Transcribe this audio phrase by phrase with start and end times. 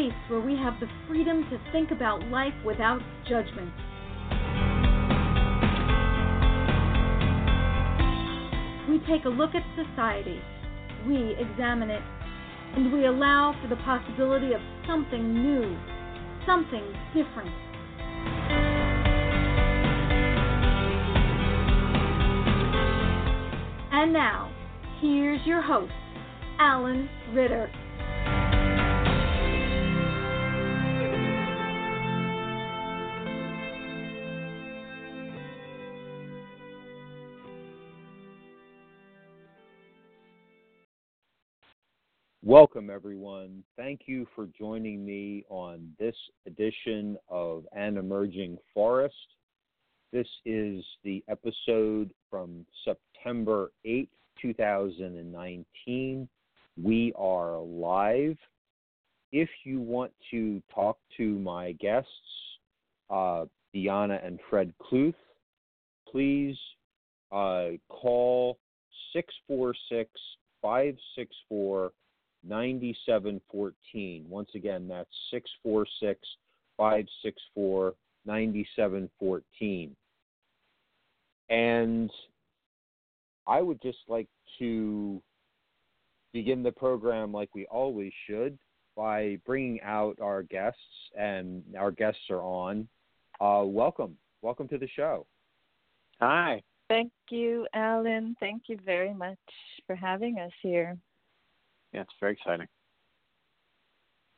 [0.00, 3.70] Place where we have the freedom to think about life without judgment.
[8.88, 10.40] We take a look at society,
[11.06, 12.02] we examine it,
[12.76, 15.76] and we allow for the possibility of something new,
[16.46, 17.50] something different.
[23.92, 24.50] And now,
[25.02, 25.92] here's your host,
[26.58, 27.70] Alan Ritter.
[42.50, 43.62] Welcome, everyone.
[43.76, 46.16] Thank you for joining me on this
[46.48, 49.14] edition of An Emerging Forest.
[50.12, 54.08] This is the episode from September 8th,
[54.42, 56.28] 2019.
[56.82, 58.36] We are live.
[59.30, 62.10] If you want to talk to my guests,
[63.10, 65.14] uh, Dhyana and Fred Kluth,
[66.10, 66.56] please
[67.30, 68.58] uh, call
[69.12, 70.10] 646
[70.60, 71.92] 564
[72.46, 74.26] 9714.
[74.28, 76.20] Once again, that's 646
[76.76, 77.94] 564
[78.26, 79.96] 9714.
[81.48, 82.10] And
[83.46, 84.28] I would just like
[84.58, 85.20] to
[86.32, 88.58] begin the program like we always should
[88.96, 90.78] by bringing out our guests,
[91.18, 92.88] and our guests are on.
[93.40, 94.16] Uh, welcome.
[94.42, 95.26] Welcome to the show.
[96.20, 96.62] Hi.
[96.88, 98.36] Thank you, Alan.
[98.40, 99.38] Thank you very much
[99.86, 100.96] for having us here.
[101.92, 102.66] Yeah, it's very exciting.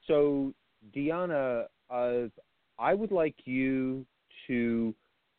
[0.06, 0.52] So,
[0.94, 2.22] Dhyana, uh,
[2.78, 4.04] I would like you
[4.46, 4.94] to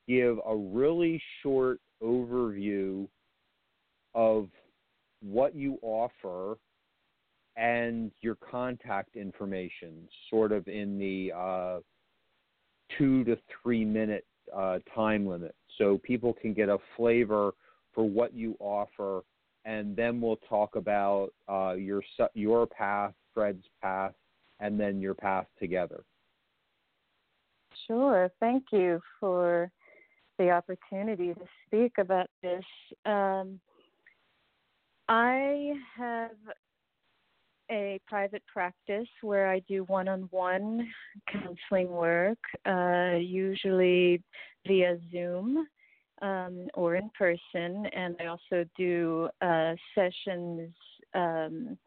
[0.07, 3.07] give a really short overview
[4.13, 4.47] of
[5.21, 6.57] what you offer
[7.55, 11.79] and your contact information, sort of in the uh,
[12.97, 14.25] two to three minute
[14.55, 17.51] uh, time limit, so people can get a flavor
[17.93, 19.23] for what you offer,
[19.65, 22.03] and then we'll talk about uh, your
[22.33, 24.13] your path, Fred's path,
[24.59, 26.03] and then your path together.
[27.87, 28.29] Sure.
[28.39, 29.71] Thank you for
[30.37, 32.63] the opportunity to speak about this.
[33.05, 33.59] Um,
[35.09, 36.31] I have
[37.71, 40.87] a private practice where I do one on one
[41.31, 44.21] counseling work, uh, usually
[44.67, 45.67] via Zoom
[46.23, 47.85] um, or in person.
[47.87, 50.71] And I also do uh, sessions
[51.13, 51.77] um,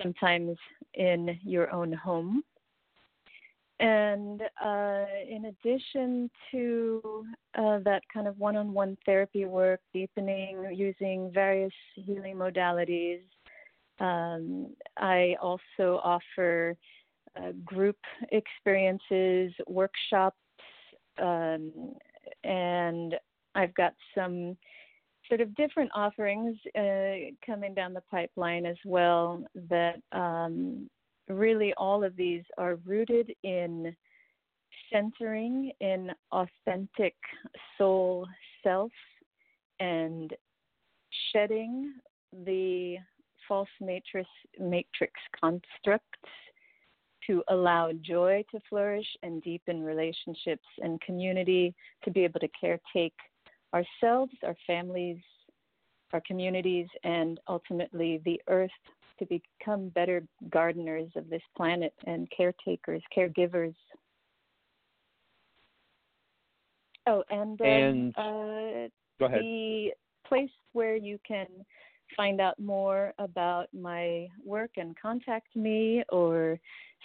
[0.00, 0.56] sometimes
[0.94, 2.44] in your own home.
[3.80, 7.24] And uh, in addition to
[7.58, 13.22] uh, that kind of one on one therapy work, deepening using various healing modalities,
[13.98, 14.68] um,
[14.98, 16.76] I also offer
[17.36, 17.96] uh, group
[18.30, 20.36] experiences, workshops,
[21.20, 21.94] um,
[22.44, 23.14] and
[23.54, 24.56] I've got some
[25.28, 30.88] sort of different offerings uh, coming down the pipeline as well that um,
[31.28, 33.94] really all of these are rooted in
[34.92, 37.14] centering in authentic
[37.78, 38.26] soul
[38.62, 38.92] self
[39.80, 40.32] and
[41.32, 41.92] shedding
[42.44, 42.96] the
[43.48, 44.28] false matrix
[44.58, 46.30] matrix constructs
[47.26, 51.74] to allow joy to flourish and deepen relationships and community
[52.04, 53.12] to be able to caretake
[53.74, 55.18] ourselves, our families,
[56.12, 58.70] our communities, and ultimately the earth
[59.18, 63.74] to become better gardeners of this planet and caretakers, caregivers.
[67.06, 68.88] Oh, and, and uh,
[69.18, 69.40] go ahead.
[69.40, 69.90] the
[70.26, 71.46] place where you can
[72.16, 76.58] find out more about my work and contact me or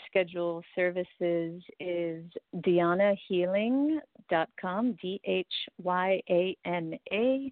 [0.10, 2.26] schedule services is
[2.58, 5.48] dhyanahealing.com, D H
[5.82, 7.52] Y A N A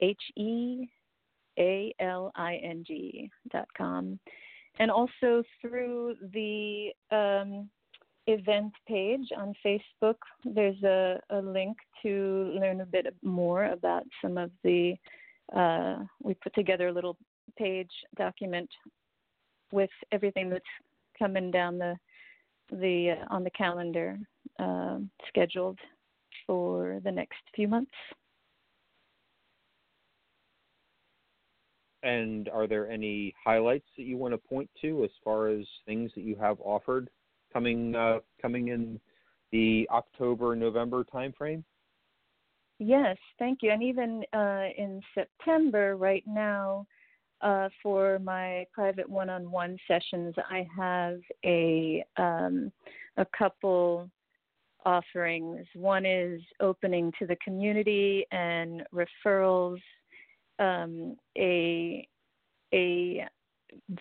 [0.00, 0.88] H E
[1.58, 4.18] A L I N G.com.
[4.78, 7.68] And also through the um,
[8.26, 14.38] event page on Facebook, there's a, a link to learn a bit more about some
[14.38, 14.94] of the.
[15.54, 17.16] Uh, we put together a little
[17.56, 18.68] page document
[19.72, 20.64] with everything that's
[21.18, 21.96] coming down the
[22.70, 24.18] the uh, on the calendar
[24.58, 24.98] uh,
[25.28, 25.78] scheduled
[26.46, 27.92] for the next few months.
[32.02, 36.10] And are there any highlights that you want to point to as far as things
[36.14, 37.08] that you have offered
[37.52, 39.00] coming uh, coming in
[39.52, 41.62] the October November timeframe?
[42.78, 43.70] Yes, thank you.
[43.70, 46.86] And even uh, in September, right now,
[47.40, 52.72] uh, for my private one-on-one sessions, I have a um,
[53.16, 54.10] a couple
[54.84, 55.66] offerings.
[55.74, 59.78] One is opening to the community and referrals.
[60.58, 62.06] Um, a
[62.72, 63.26] a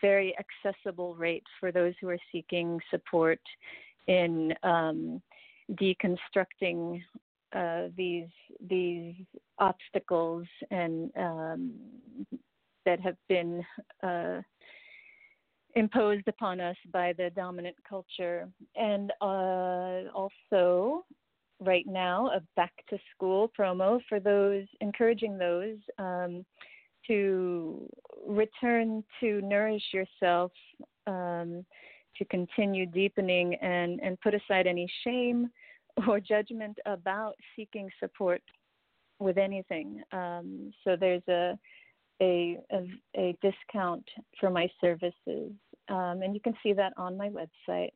[0.02, 3.40] very accessible rate for those who are seeking support
[4.08, 5.22] in um,
[5.74, 7.02] deconstructing
[7.56, 8.28] uh, these
[8.70, 9.16] these
[9.60, 11.74] obstacles and um,
[12.86, 13.64] that have been
[14.02, 14.42] uh,
[15.76, 21.06] imposed upon us by the dominant culture, and uh, also
[21.60, 26.46] right now a back to school promo for those encouraging those um,
[27.08, 27.88] to
[28.28, 30.52] return to nourish yourself,
[31.08, 31.66] um,
[32.18, 35.50] to continue deepening and, and put aside any shame
[36.08, 38.42] or judgment about seeking support
[39.20, 40.02] with anything.
[40.12, 41.58] Um, so there's a,
[42.22, 44.08] a, a, a, discount
[44.40, 45.52] for my services,
[45.90, 47.92] um, and you can see that on my website.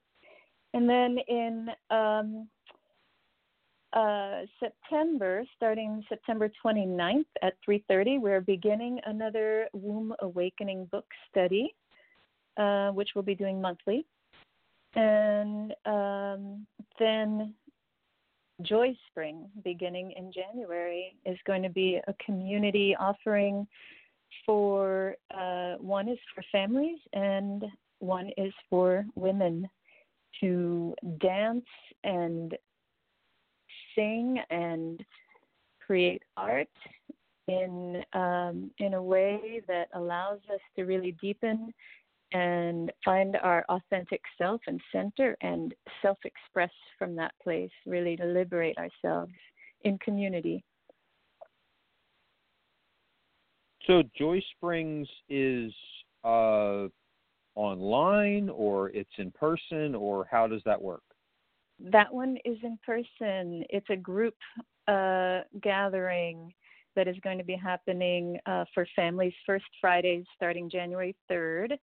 [0.74, 2.48] And then in um,
[3.94, 11.74] uh, September, starting September 29th at 3:30, we're beginning another Womb Awakening book study,
[12.58, 14.06] uh, which we'll be doing monthly,
[14.96, 16.68] and um,
[17.00, 17.54] then
[18.62, 23.68] Joy Spring, beginning in January, is going to be a community offering
[24.46, 27.66] for uh, one is for families and
[28.00, 29.68] one is for women
[30.42, 31.66] to dance
[32.04, 32.56] and
[33.96, 35.04] sing and
[35.86, 36.68] create art
[37.48, 41.74] in um, in a way that allows us to really deepen
[42.34, 48.26] and find our authentic self and center and self express from that place, really to
[48.26, 49.32] liberate ourselves
[49.84, 50.64] in community.
[53.86, 55.74] So Joy Springs is
[56.26, 56.88] uh,
[57.56, 61.04] online or it's in person or how does that work?
[61.80, 63.64] That one is in person.
[63.70, 64.36] It's a group
[64.88, 66.54] uh, gathering
[66.96, 71.78] that is going to be happening uh, for families first Fridays starting January 3rd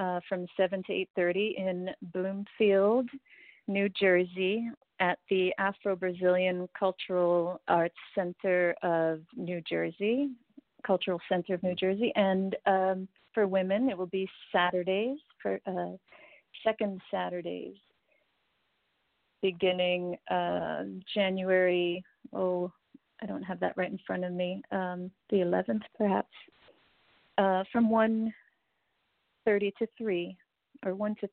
[0.00, 3.08] uh, from 7 to 8.30 in Bloomfield,
[3.68, 4.68] New Jersey
[4.98, 10.30] at the Afro-Brazilian Cultural Arts Center of New Jersey,
[10.86, 12.12] Cultural Center of New Jersey.
[12.16, 15.96] And um, for women, it will be Saturdays, for uh,
[16.64, 17.76] second Saturdays
[19.42, 20.82] beginning uh,
[21.14, 22.02] January.
[22.34, 22.72] Oh,
[23.22, 24.62] I don't have that right in front of me.
[24.70, 26.28] Um, the 11th, perhaps,
[27.38, 27.90] uh, from
[29.46, 30.36] 1:30 to 3,
[30.84, 31.28] or 1 to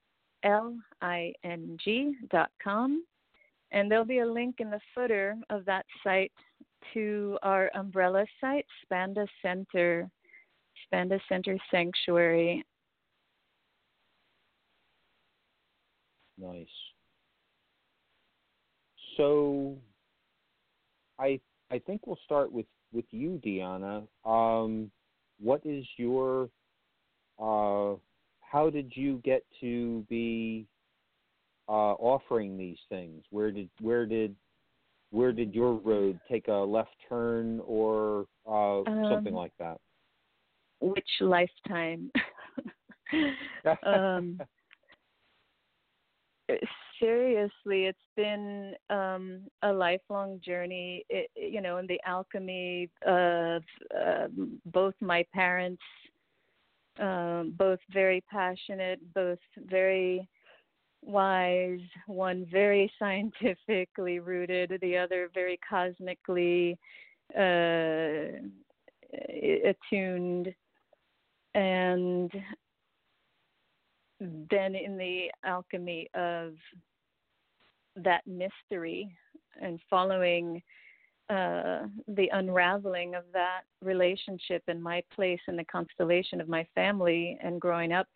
[0.42, 3.04] L I N G dot com.
[3.74, 6.30] And there'll be a link in the footer of that site
[6.94, 10.08] to our umbrella site, Spanda Center,
[10.86, 12.64] Spanda Center Sanctuary.
[16.38, 16.66] Nice.
[19.16, 19.76] So
[21.18, 21.40] I
[21.72, 24.06] I think we'll start with with you, Dhyana.
[24.24, 24.88] Um,
[25.40, 26.48] what is your
[27.40, 27.94] uh,
[28.40, 30.68] how did you get to be
[31.68, 33.24] uh, offering these things?
[33.30, 34.34] Where did where did
[35.10, 39.78] where did your road take a left turn or uh, um, something like that?
[40.80, 42.10] Which lifetime?
[43.86, 44.40] um,
[47.00, 51.04] seriously, it's been um, a lifelong journey.
[51.08, 53.62] It, you know, in the alchemy of
[53.96, 54.26] uh,
[54.66, 55.82] both my parents,
[56.98, 60.28] um, both very passionate, both very
[61.04, 66.78] wise, one very scientifically rooted, the other very cosmically
[67.36, 68.40] uh,
[69.64, 70.54] attuned.
[71.54, 72.30] And
[74.20, 76.54] then in the alchemy of
[77.96, 79.14] that mystery
[79.60, 80.62] and following
[81.30, 87.38] uh, the unraveling of that relationship and my place in the constellation of my family
[87.42, 88.08] and growing up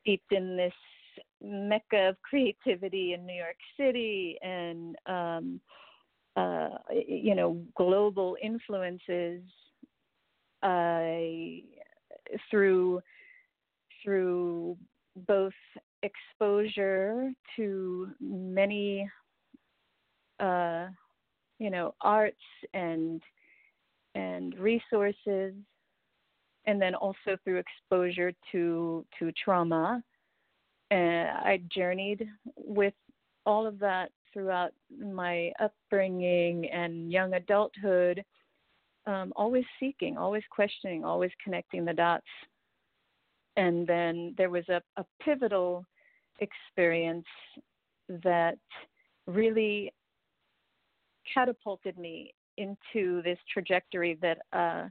[0.00, 0.72] steeped in this
[1.42, 5.60] mecca of creativity in New York City and um,
[6.36, 9.42] uh, you know global influences
[10.62, 11.02] uh,
[12.50, 13.00] through
[14.02, 14.76] through
[15.26, 15.52] both
[16.02, 19.08] exposure to many
[20.40, 20.86] uh,
[21.58, 22.36] you know arts
[22.74, 23.22] and
[24.14, 25.54] and resources
[26.66, 30.02] and then also through exposure to to trauma
[30.90, 32.94] i journeyed with
[33.44, 38.24] all of that throughout my upbringing and young adulthood
[39.06, 42.26] um, always seeking always questioning always connecting the dots.
[43.56, 45.84] And then there was a, a pivotal
[46.40, 47.26] experience
[48.22, 48.58] that
[49.26, 49.92] really
[51.32, 54.88] catapulted me into this trajectory that uh,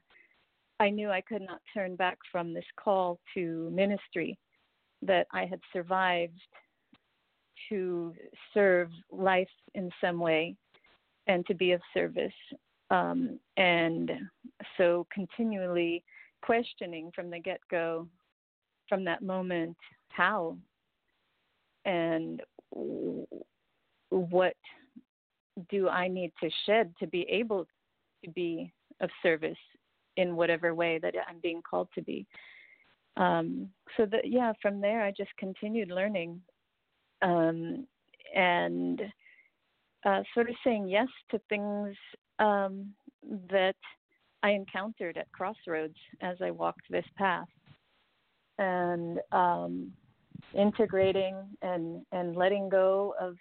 [0.79, 4.37] I knew I could not turn back from this call to ministry,
[5.05, 6.39] that I had survived
[7.69, 8.13] to
[8.53, 10.55] serve life in some way
[11.27, 12.33] and to be of service.
[12.91, 14.11] Um, and
[14.77, 16.03] so continually
[16.41, 18.07] questioning from the get go
[18.87, 19.75] from that moment
[20.09, 20.55] how
[21.85, 22.41] and
[24.09, 24.55] what
[25.69, 27.65] do I need to shed to be able
[28.23, 28.71] to be
[29.01, 29.57] of service
[30.17, 32.25] in whatever way that I'm being called to be.
[33.17, 36.41] Um, so that yeah, from there I just continued learning
[37.21, 37.87] um,
[38.35, 39.01] and
[40.05, 41.95] uh, sort of saying yes to things
[42.39, 42.93] um,
[43.49, 43.75] that
[44.43, 47.47] I encountered at crossroads as I walked this path.
[48.57, 49.91] And um,
[50.53, 53.35] integrating and and letting go of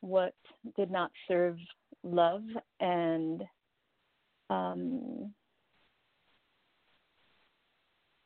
[0.00, 0.34] what
[0.76, 1.56] did not serve
[2.02, 2.42] love
[2.80, 3.42] and
[4.48, 5.32] um,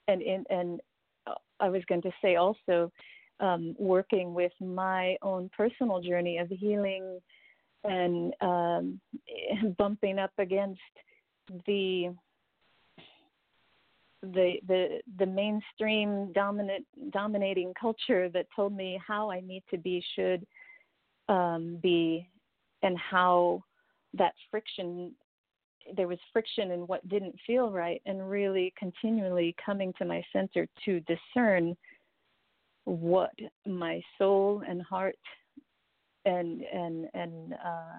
[0.09, 0.81] and in, and
[1.61, 2.93] I was going to say also
[3.41, 7.21] um, working with my own personal journey of healing
[7.85, 9.01] and um,
[9.79, 10.81] bumping up against
[11.67, 12.15] the
[14.23, 20.03] the the the mainstream dominant dominating culture that told me how I need to be
[20.15, 20.47] should
[21.29, 22.27] um, be
[22.83, 23.63] and how
[24.15, 25.13] that friction
[25.97, 30.67] there was friction and what didn't feel right and really continually coming to my center
[30.85, 31.77] to discern
[32.85, 33.31] what
[33.67, 35.19] my soul and heart
[36.25, 37.99] and and and uh,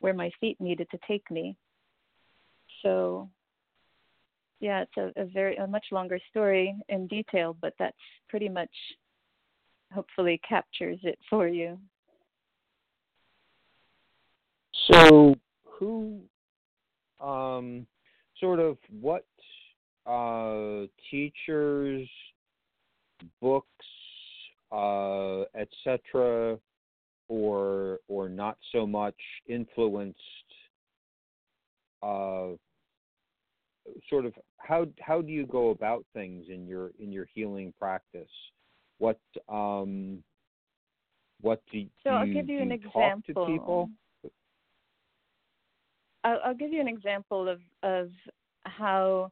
[0.00, 1.56] where my feet needed to take me
[2.82, 3.28] so
[4.60, 7.96] yeah, it's a, a very a much longer story in detail, but that's
[8.28, 8.70] pretty much
[9.92, 11.78] hopefully captures it for you.
[14.90, 15.34] So,
[15.64, 16.20] who,
[17.20, 17.86] um,
[18.40, 19.24] sort of, what
[20.06, 22.08] uh, teachers,
[23.40, 23.66] books,
[24.72, 26.58] uh, etc.,
[27.28, 30.18] or or not so much influenced
[32.02, 32.48] uh,
[34.08, 38.30] sort of how how do you go about things in your in your healing practice?
[38.98, 40.22] What um
[41.40, 43.02] what do, so do I'll you, give you an you example.
[43.02, 43.90] talk to people?
[46.28, 48.10] I'll, I'll give you an example of of
[48.64, 49.30] how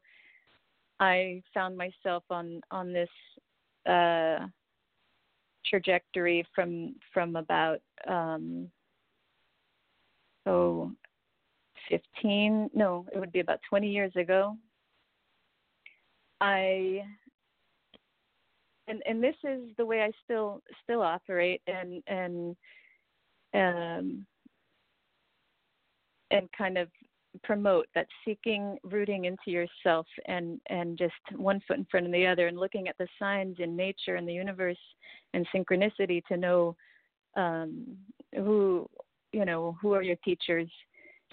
[1.01, 3.09] I found myself on on this
[3.87, 4.47] uh,
[5.67, 8.71] trajectory from from about um,
[10.47, 10.91] oh
[11.89, 14.57] 15, no, it would be about 20 years ago.
[16.41, 17.03] I
[18.89, 22.57] and and this is the way I still still operate and and
[23.55, 24.27] um
[26.31, 26.89] and kind of
[27.45, 32.27] promote that seeking rooting into yourself and and just one foot in front of the
[32.27, 34.79] other and looking at the signs in nature and the universe
[35.35, 36.75] and synchronicity to know
[37.37, 37.97] um
[38.35, 38.89] who
[39.33, 40.71] you know who are your teachers.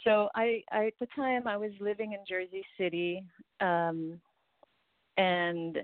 [0.03, 3.23] So I, I at the time I was living in Jersey City,
[3.61, 4.19] um,
[5.17, 5.77] and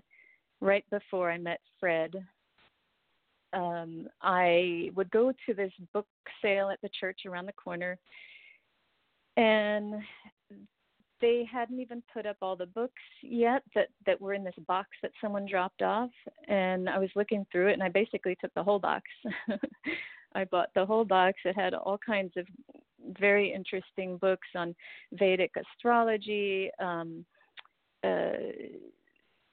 [0.60, 2.14] right before I met Fred,
[3.54, 6.08] um, I would go to this book
[6.42, 7.98] sale at the church around the corner,
[9.40, 10.04] and
[11.22, 14.90] they hadn't even put up all the books yet that that were in this box
[15.02, 16.12] that someone dropped off.
[16.48, 19.04] And i was looking through it and i basically took the whole box.
[20.36, 21.40] I bought the whole box.
[21.44, 22.46] It had all kinds of
[23.20, 24.76] very interesting books on
[25.14, 27.26] vedic astrology um
[28.04, 28.32] uh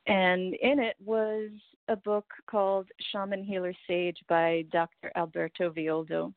[0.09, 1.51] and in it was
[1.89, 6.33] a book called shaman healer sage by dr alberto villoldo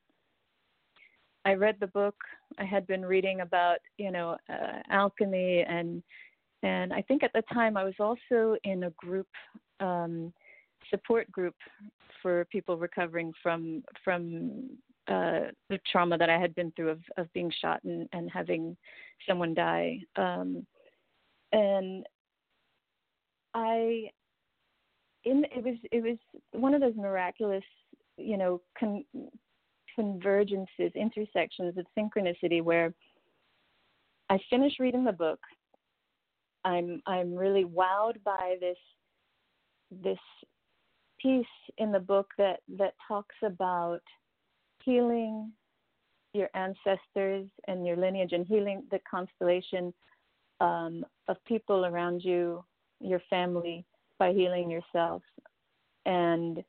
[1.46, 2.16] I read the book.
[2.58, 6.04] I had been reading about you know uh, alchemy and
[6.64, 9.28] and I think at the time I was also in a group
[9.80, 10.34] um,
[10.90, 11.56] support group
[12.22, 14.70] for people recovering from from
[15.08, 18.76] uh, the trauma that I had been through of of being shot and and having
[19.28, 20.00] someone die.
[20.16, 20.66] Um,
[21.52, 22.06] and
[23.54, 24.10] I
[25.24, 26.18] in it was it was
[26.52, 27.64] one of those miraculous
[28.18, 29.06] you know con-
[29.98, 32.94] convergences, intersections of synchronicity where
[34.30, 35.40] I finish reading the book.
[36.66, 38.78] I'm I'm really wowed by this
[40.04, 40.20] this
[41.20, 41.46] piece
[41.78, 44.02] in the book that that talks about
[44.84, 45.52] healing
[46.34, 49.94] your ancestors and your lineage and healing the constellation
[50.60, 52.64] um, of people around you,
[53.00, 53.86] your family,
[54.20, 55.24] by healing yourself.
[56.06, 56.64] And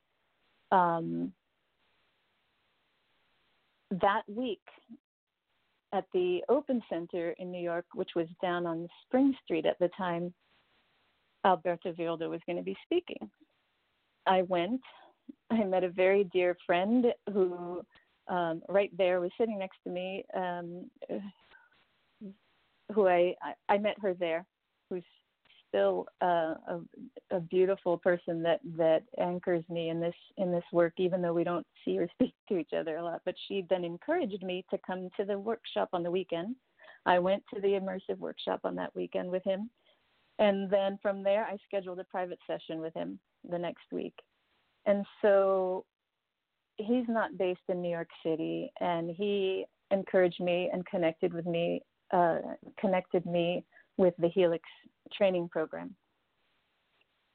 [0.73, 1.33] um,
[3.91, 4.63] that week
[5.93, 9.91] at the Open Center in New York, which was down on Spring Street at the
[9.97, 10.33] time,
[11.45, 13.31] Alberto Villoldo was going to be speaking.
[14.27, 14.81] I went.
[15.51, 17.83] I met a very dear friend who,
[18.29, 20.25] um, right there, was sitting next to me.
[20.37, 20.91] Um,
[22.93, 24.45] who I, I I met her there,
[25.71, 26.81] still uh, a,
[27.31, 31.45] a beautiful person that that anchors me in this in this work, even though we
[31.45, 33.23] don't see or speak to each other a lot.
[33.25, 36.57] But she then encouraged me to come to the workshop on the weekend.
[37.07, 39.71] I went to the immersive workshop on that weekend with him,
[40.39, 44.15] and then from there I scheduled a private session with him the next week.
[44.87, 45.85] And so
[46.77, 51.83] he's not based in New York City, and he encouraged me and connected with me,
[52.13, 52.39] uh,
[52.79, 53.65] connected me
[54.01, 54.65] with the Helix
[55.13, 55.95] training program.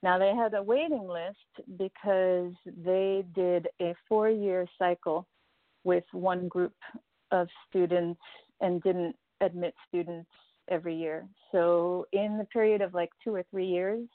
[0.01, 5.27] Now they had a waiting list because they did a four year cycle
[5.83, 6.73] with one group
[7.31, 8.19] of students
[8.61, 10.29] and didn't admit students
[10.69, 11.27] every year.
[11.51, 14.07] So in the period of like two or three years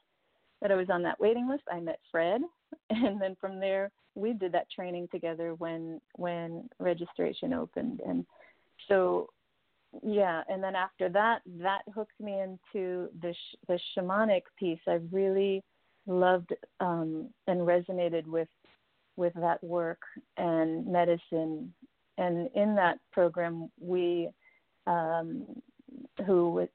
[0.60, 2.40] that I was on that waiting list, I met Fred
[2.90, 8.26] and then from there we did that training together when when registration opened and
[8.88, 9.28] so
[10.03, 14.81] yeah and then after that that hooked me into the sh- the shamanic piece.
[14.87, 15.62] I really
[16.07, 18.48] loved um and resonated with
[19.16, 20.00] with that work
[20.37, 21.74] and medicine.
[22.18, 24.31] And in that program we
[24.87, 25.46] um
[26.26, 26.66] who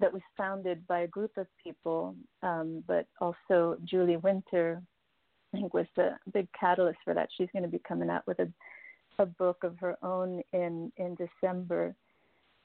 [0.00, 4.82] that was founded by a group of people um but also julie winter
[5.54, 7.28] i think was the big catalyst for that.
[7.36, 8.48] She's going to be coming out with a
[9.18, 11.94] a book of her own in in december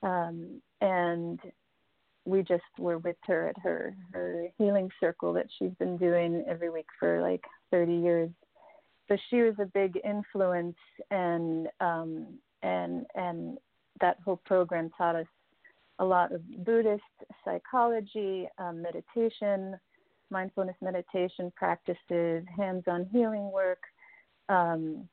[0.03, 1.39] um, and
[2.25, 6.69] we just were with her at her her healing circle that she's been doing every
[6.69, 8.29] week for like 30 years.
[9.07, 10.75] So she was a big influence,
[11.11, 12.27] and um,
[12.61, 13.57] and and
[14.01, 15.27] that whole program taught us
[15.99, 17.01] a lot of Buddhist
[17.43, 19.79] psychology, um, meditation,
[20.29, 23.79] mindfulness meditation practices, hands-on healing work.
[24.49, 25.07] Um,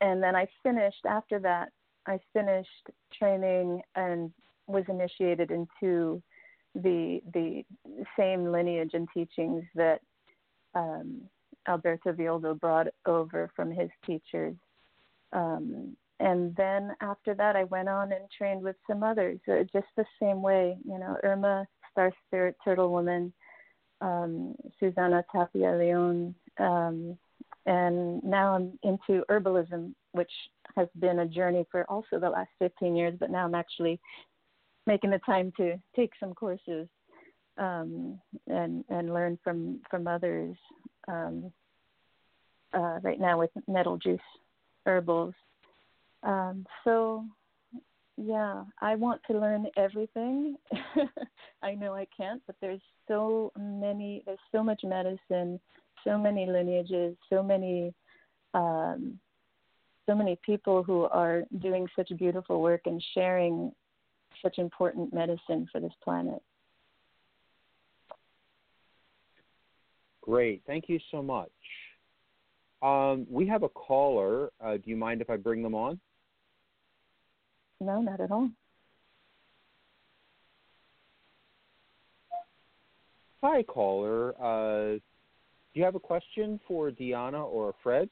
[0.00, 1.70] and then I finished after that
[2.08, 4.32] I finished training and
[4.66, 6.22] was initiated into
[6.74, 7.64] the the
[8.18, 10.00] same lineage and teachings that
[10.74, 11.22] um,
[11.68, 14.54] Alberto Villoldo brought over from his teachers.
[15.32, 19.86] Um, and then after that, I went on and trained with some others, uh, just
[19.96, 20.76] the same way.
[20.84, 23.32] You know, Irma, Star Spirit, Turtle Woman,
[24.00, 27.18] um, Susana Tapia Leon, um,
[27.66, 30.30] and now I'm into herbalism, which
[30.76, 33.14] has been a journey for also the last 15 years.
[33.18, 34.00] But now I'm actually
[34.86, 36.88] making the time to take some courses
[37.58, 40.56] um, and and learn from from others.
[41.06, 41.52] Um,
[42.74, 44.20] uh, right now with nettle juice
[44.84, 45.32] herbals.
[46.22, 47.24] Um, so
[48.18, 50.56] yeah, I want to learn everything.
[51.62, 54.22] I know I can't, but there's so many.
[54.26, 55.58] There's so much medicine
[56.04, 57.92] so many lineages, so many
[58.54, 59.18] um,
[60.08, 63.70] so many people who are doing such beautiful work and sharing
[64.42, 66.42] such important medicine for this planet.
[70.22, 70.62] Great.
[70.66, 71.50] Thank you so much.
[72.80, 74.50] Um, we have a caller.
[74.60, 76.00] Uh, do you mind if I bring them on?
[77.80, 78.48] No, not at all.
[83.42, 84.34] Hi, caller.
[84.40, 85.00] Uh, do
[85.74, 88.08] you have a question for Dhyana or Fred?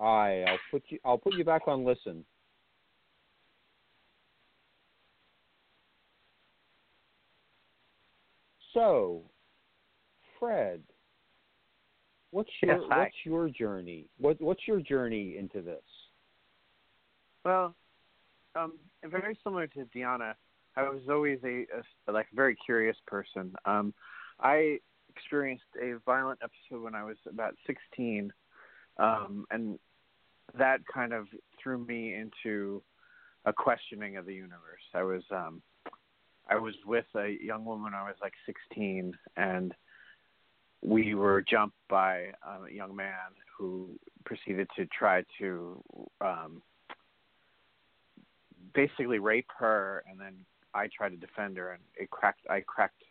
[0.00, 0.98] Aye, I'll put you.
[1.04, 2.24] I'll put you back on listen.
[8.74, 9.22] So,
[10.38, 10.82] Fred,
[12.30, 14.06] what's your Yes, what's your journey?
[14.18, 15.82] What what's your journey into this?
[17.44, 17.74] Well,
[18.54, 20.34] um, very similar to Dhyana,
[20.76, 21.64] I was always a,
[22.08, 23.54] a like very curious person.
[23.64, 23.94] Um,
[24.40, 28.32] I experienced a violent episode when I was about 16,
[28.98, 29.78] um, and
[30.58, 31.26] that kind of
[31.62, 32.82] threw me into
[33.46, 34.82] a questioning of the universe.
[34.94, 35.62] I was um,
[36.48, 39.72] I was with a young woman I was like 16, and
[40.82, 43.90] we were jumped by um, a young man who
[44.24, 45.82] proceeded to try to
[46.20, 46.62] um,
[48.74, 50.34] basically rape her, and then
[50.76, 52.46] I tried to defend her, and it cracked.
[52.50, 53.02] I cracked.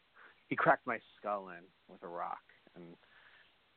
[0.47, 2.43] He cracked my skull in with a rock,
[2.75, 2.83] and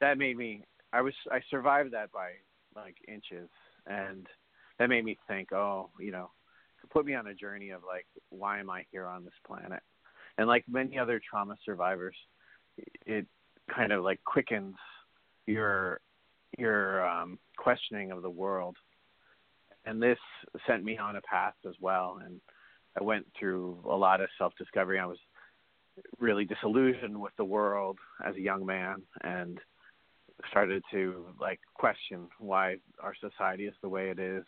[0.01, 0.63] that made me.
[0.93, 1.15] I was.
[1.31, 2.33] I survived that by
[2.77, 3.49] like inches,
[3.87, 4.27] and
[4.79, 5.53] that made me think.
[5.53, 6.31] Oh, you know,
[6.91, 9.83] put me on a journey of like, why am I here on this planet?
[10.37, 12.17] And like many other trauma survivors,
[13.07, 13.27] it
[13.75, 14.77] kind of like quickens
[15.47, 16.01] your
[16.59, 18.77] your um, questioning of the world.
[19.85, 20.19] And this
[20.67, 22.21] sent me on a path as well.
[22.25, 22.41] And
[22.99, 24.99] I went through a lot of self discovery.
[24.99, 25.19] I was
[26.19, 29.61] really disillusioned with the world as a young man and
[30.51, 34.45] started to like question why our society is the way it is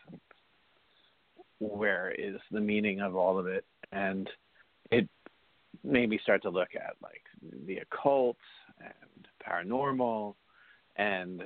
[1.59, 3.65] where is the meaning of all of it.
[3.93, 4.29] And
[4.91, 5.09] it
[5.85, 7.23] made me start to look at like
[7.67, 8.39] the occult
[8.81, 10.35] and paranormal.
[10.97, 11.43] And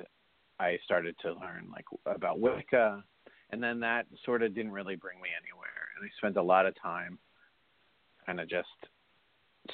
[0.59, 3.03] I started to learn like about Wicca.
[3.51, 5.54] And then that sort of didn't really bring me anywhere
[5.95, 7.17] and I spent a lot of time
[8.25, 8.67] kind of just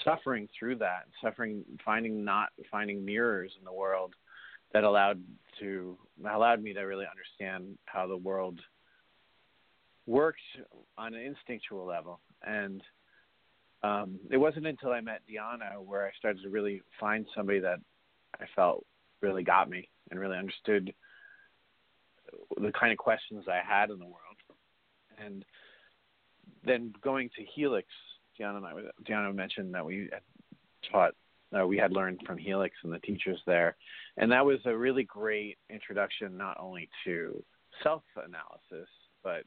[0.03, 4.13] suffering through that suffering finding not finding mirrors in the world
[4.73, 5.21] that allowed
[5.60, 5.97] to
[6.29, 8.60] allowed me to really understand how the world
[10.05, 10.39] worked
[10.97, 12.81] on an instinctual level and
[13.84, 17.79] um, it wasn't until I met Dhyana where I started to really find somebody that
[18.39, 18.86] I felt
[19.21, 20.93] really got me and really understood
[22.57, 24.17] the kind of questions I had in the world.
[25.17, 25.43] And
[26.63, 27.88] then going to Helix,
[28.39, 28.74] Dhyana and I,
[29.10, 30.21] Dhyana mentioned that we had
[30.91, 31.13] taught,
[31.58, 33.76] uh, we had learned from Helix and the teachers there,
[34.17, 37.43] and that was a really great introduction not only to
[37.84, 38.89] self-analysis,
[39.24, 39.43] but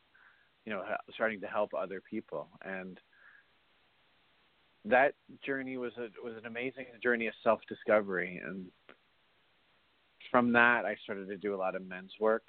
[0.64, 2.48] you know, starting to help other people.
[2.64, 2.98] And
[4.86, 8.66] that journey was a was an amazing journey of self discovery and
[10.30, 12.42] from that I started to do a lot of men's work.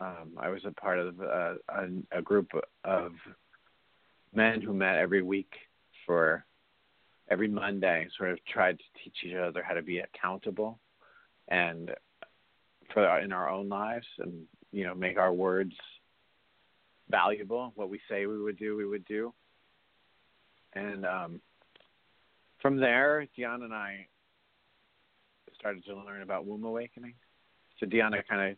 [0.00, 2.48] Um, I was a part of uh, a, a group
[2.84, 3.12] of
[4.34, 5.52] men who met every week
[6.06, 6.44] for
[7.30, 10.78] every Monday, sort of tried to teach each other how to be accountable
[11.48, 11.90] and
[12.92, 15.74] for in our own lives and you know make our words
[17.08, 17.72] valuable.
[17.74, 19.32] What we say we would do, we would do.
[20.74, 21.40] And um,
[22.60, 24.06] from there, Dhyana and I
[25.58, 27.14] started to learn about womb awakening.
[27.78, 28.56] So Dhyana kind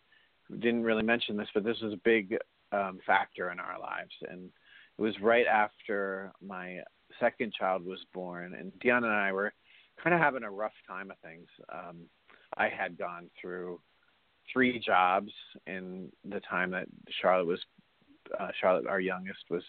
[0.50, 2.36] of didn't really mention this, but this was a big
[2.72, 4.50] um, factor in our lives, and
[4.98, 6.80] it was right after my
[7.20, 9.52] second child was born, and Dhyana and I were
[10.02, 11.48] kind of having a rough time of things.
[11.72, 12.02] Um,
[12.56, 13.80] I had gone through
[14.52, 15.32] three jobs
[15.66, 16.86] in the time that
[17.20, 17.60] Charlotte was
[18.38, 19.62] uh, Charlotte, our youngest, was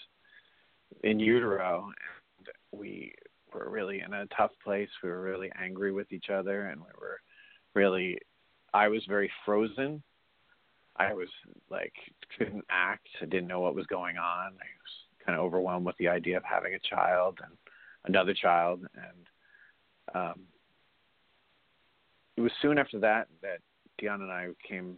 [1.03, 1.91] in utero,
[2.37, 3.13] and we
[3.53, 4.89] were really in a tough place.
[5.03, 7.19] We were really angry with each other, and we were
[7.73, 8.17] really.
[8.73, 10.03] I was very frozen.
[10.97, 11.29] I was
[11.69, 11.93] like
[12.37, 13.07] couldn't act.
[13.21, 14.47] I didn't know what was going on.
[14.47, 17.53] I was kind of overwhelmed with the idea of having a child and
[18.05, 20.41] another child, and um,
[22.37, 23.59] it was soon after that that
[23.97, 24.97] Dion and I came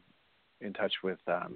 [0.61, 1.55] in touch with um,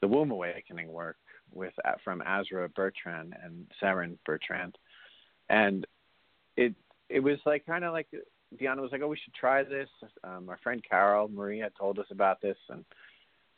[0.00, 1.16] the womb awakening work
[1.52, 1.72] with
[2.04, 4.76] from Azra Bertrand and Seren Bertrand,
[5.48, 5.86] and
[6.56, 6.74] it
[7.08, 8.08] it was like kind of like
[8.60, 9.88] Dhyana was like, oh, we should try this.
[10.24, 12.84] Um, our friend Carol Marie had told us about this, and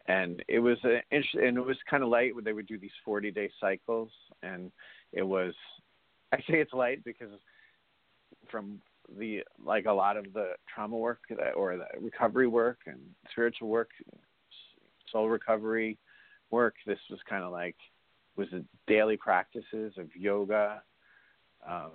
[0.07, 2.35] and it was a, and it was kind of light.
[2.35, 4.11] When they would do these forty day cycles,
[4.43, 4.71] and
[5.13, 5.55] it was
[6.33, 7.31] I say it's light because
[8.51, 8.81] from
[9.19, 11.21] the like a lot of the trauma work
[11.57, 12.99] or the recovery work and
[13.31, 13.91] spiritual work,
[15.11, 15.99] soul recovery,
[16.51, 17.77] work, this was kind of like
[18.37, 20.83] was it daily practices of yoga
[21.69, 21.93] um,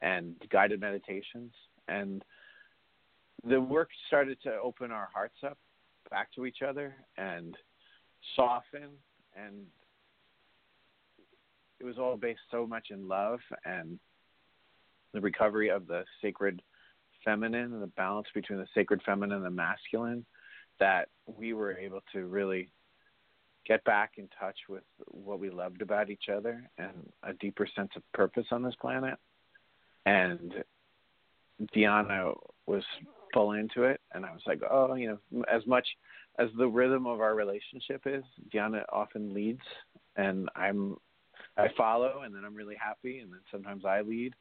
[0.00, 1.52] and guided meditations,
[1.86, 2.24] and
[3.46, 5.58] the work started to open our hearts up
[6.10, 7.56] back to each other and
[8.34, 8.90] soften
[9.36, 9.54] and
[11.78, 13.98] it was all based so much in love and
[15.12, 16.62] the recovery of the sacred
[17.24, 20.24] feminine and the balance between the sacred feminine and the masculine
[20.78, 22.70] that we were able to really
[23.66, 27.90] get back in touch with what we loved about each other and a deeper sense
[27.96, 29.14] of purpose on this planet.
[30.04, 30.52] And
[31.74, 32.34] Dhyana
[32.66, 32.84] was
[33.34, 35.86] full into it, and I was like, oh, you know, as much
[36.38, 39.62] as the rhythm of our relationship is, Dhyana often leads,
[40.16, 40.96] and I'm
[41.56, 44.34] I follow, and then I'm really happy, and then sometimes I lead.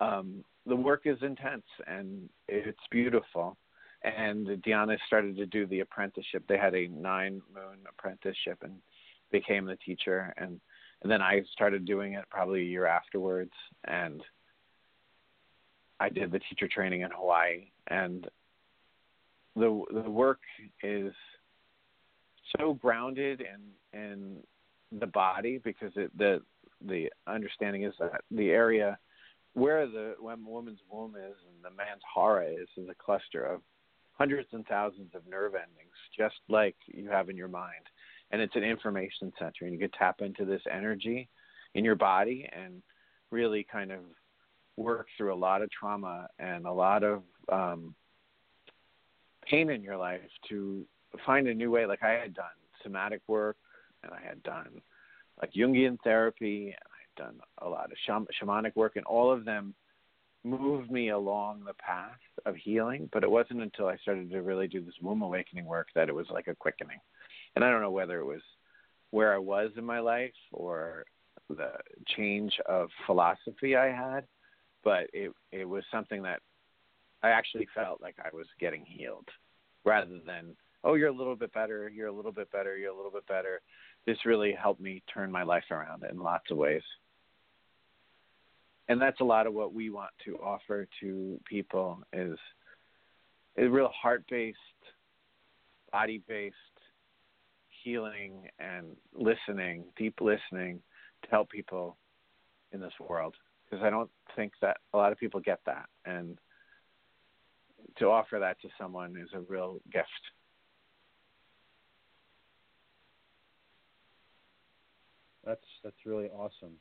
[0.00, 3.56] Um, the work is intense and it's beautiful.
[4.02, 6.44] And Dhyana started to do the apprenticeship.
[6.48, 8.74] They had a nine moon apprenticeship and
[9.32, 10.34] became the teacher.
[10.36, 10.60] And,
[11.02, 13.52] and then I started doing it probably a year afterwards.
[13.84, 14.22] And
[15.98, 17.70] I did the teacher training in Hawaii.
[17.88, 18.28] And
[19.56, 20.40] the the work
[20.82, 21.12] is
[22.58, 24.36] so grounded in in
[24.92, 26.40] the body because it, the
[26.86, 28.98] the understanding is that the area
[29.54, 33.62] where the when woman's womb is and the man's hara is is a cluster of
[34.18, 37.84] hundreds and thousands of nerve endings, just like you have in your mind.
[38.30, 41.28] And it's an information center, and you can tap into this energy
[41.74, 42.82] in your body and
[43.30, 44.00] really kind of
[44.76, 47.94] work through a lot of trauma and a lot of um,
[49.48, 50.84] pain in your life to
[51.24, 51.86] find a new way.
[51.86, 52.46] Like I had done
[52.82, 53.56] somatic work,
[54.02, 54.80] and I had done
[55.40, 59.32] like Jungian therapy, and I had done a lot of sham- shamanic work, and all
[59.32, 59.74] of them
[60.44, 63.08] moved me along the path of healing.
[63.12, 66.14] But it wasn't until I started to really do this womb awakening work that it
[66.14, 67.00] was like a quickening.
[67.54, 68.42] And I don't know whether it was
[69.10, 71.04] where I was in my life or
[71.48, 71.72] the
[72.16, 74.24] change of philosophy I had,
[74.84, 76.40] but it it was something that
[77.22, 79.28] I actually felt like I was getting healed
[79.84, 82.96] rather than oh you're a little bit better, you're a little bit better, you're a
[82.96, 83.60] little bit better.
[84.06, 86.82] This really helped me turn my life around in lots of ways.
[88.88, 92.38] And that's a lot of what we want to offer to people is
[93.58, 94.58] a real heart-based,
[95.90, 96.54] body-based
[97.82, 100.80] healing and listening, deep listening
[101.22, 101.96] to help people
[102.72, 103.34] in this world.
[103.64, 105.86] Because I don't think that a lot of people get that.
[106.04, 106.38] And
[107.98, 110.08] to offer that to someone is a real gift.
[115.44, 116.72] That's that's really awesome.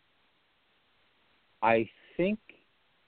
[1.61, 1.87] I
[2.17, 2.39] think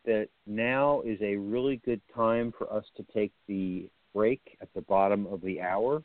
[0.05, 4.81] that now is a really good time for us to take the break at the
[4.81, 6.03] bottom of the hour.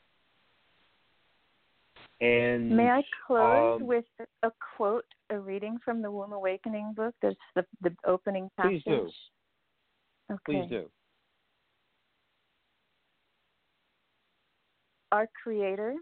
[2.21, 4.05] And may I close um, with
[4.43, 7.15] a quote, a reading from the Womb Awakening book?
[7.21, 8.83] There's the the opening passage.
[8.85, 9.11] Please do.
[10.31, 10.41] Okay.
[10.47, 10.91] Please do.
[15.13, 15.97] Our Creator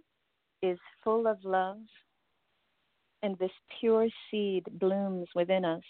[0.62, 1.78] is full of love
[3.24, 5.82] and this pure seed blooms within us.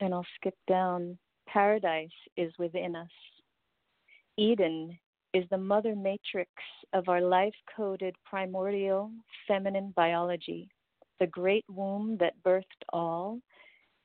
[0.00, 1.16] And I'll skip down.
[1.48, 3.08] Paradise is within us.
[4.36, 4.98] Eden
[5.32, 6.50] is the mother matrix
[6.92, 9.10] of our life coded primordial
[9.48, 10.68] feminine biology.
[11.20, 13.40] The great womb that birthed all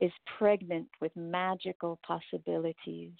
[0.00, 3.12] is pregnant with magical possibilities.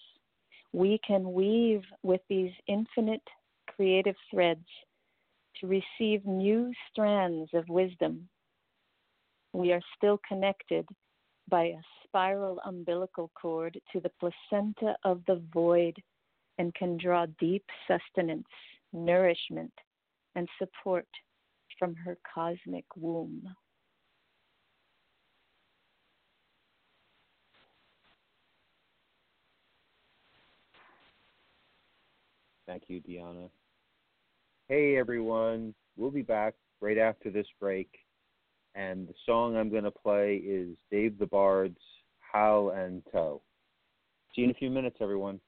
[0.72, 3.22] We can weave with these infinite
[3.68, 4.66] creative threads
[5.60, 8.28] to receive new strands of wisdom.
[9.52, 10.86] We are still connected
[11.48, 15.96] by a spiral umbilical cord to the placenta of the void
[16.58, 18.48] and can draw deep sustenance,
[18.92, 19.72] nourishment,
[20.34, 21.06] and support
[21.78, 23.42] from her cosmic womb.
[32.66, 33.48] Thank you, Dhyana.
[34.68, 37.88] Hey everyone, we'll be back right after this break.
[38.74, 41.78] And the song I'm going to play is Dave the Bard's
[42.18, 43.40] Howl and Toe.
[44.34, 45.40] See you in a few minutes, everyone.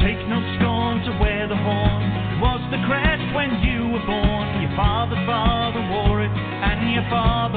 [0.00, 2.40] Take no scorn to wear the horn.
[2.40, 4.41] Was the crest when you were born?
[7.12, 7.51] And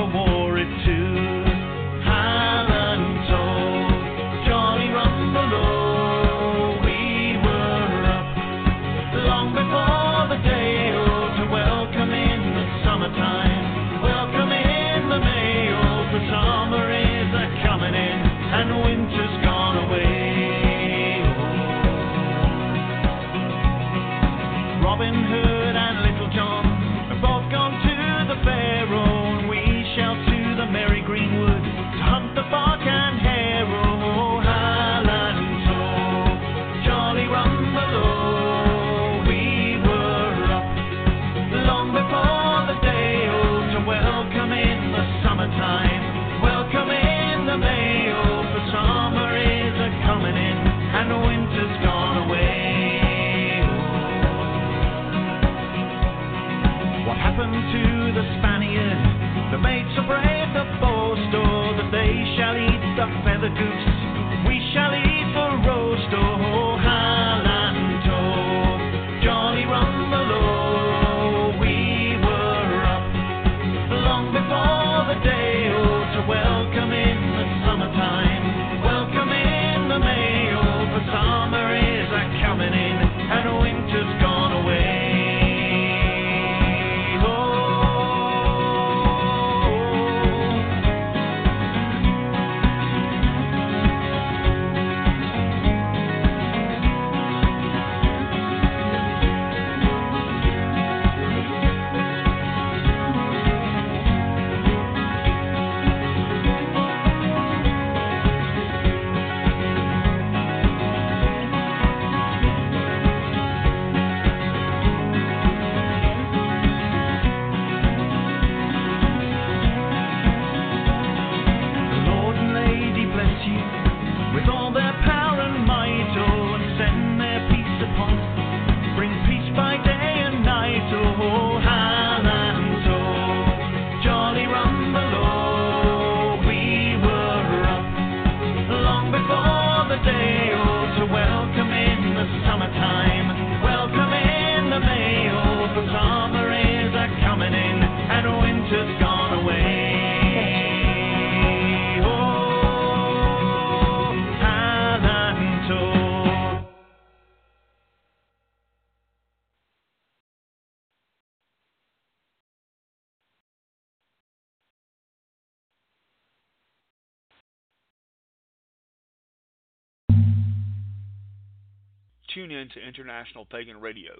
[172.35, 174.11] Tune in to International Pagan Radio.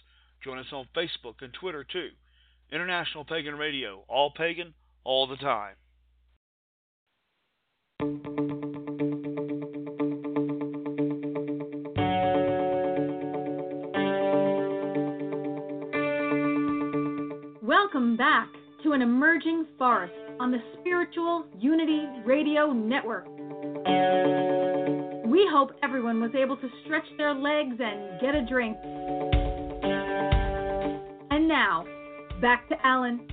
[0.44, 2.10] Join us on Facebook and Twitter too.
[2.72, 5.76] International Pagan Radio, all pagan, all the time.
[17.62, 18.48] Welcome back
[18.84, 23.28] to an emerging forest on the Spiritual Unity Radio Network.
[25.26, 28.78] We hope everyone was able to stretch their legs and get a drink.
[31.32, 31.86] And now,
[32.42, 33.28] back to Alan.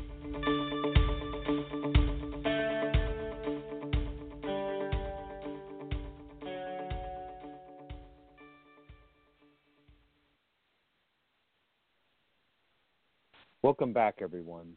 [13.62, 14.75] Welcome back, everyone.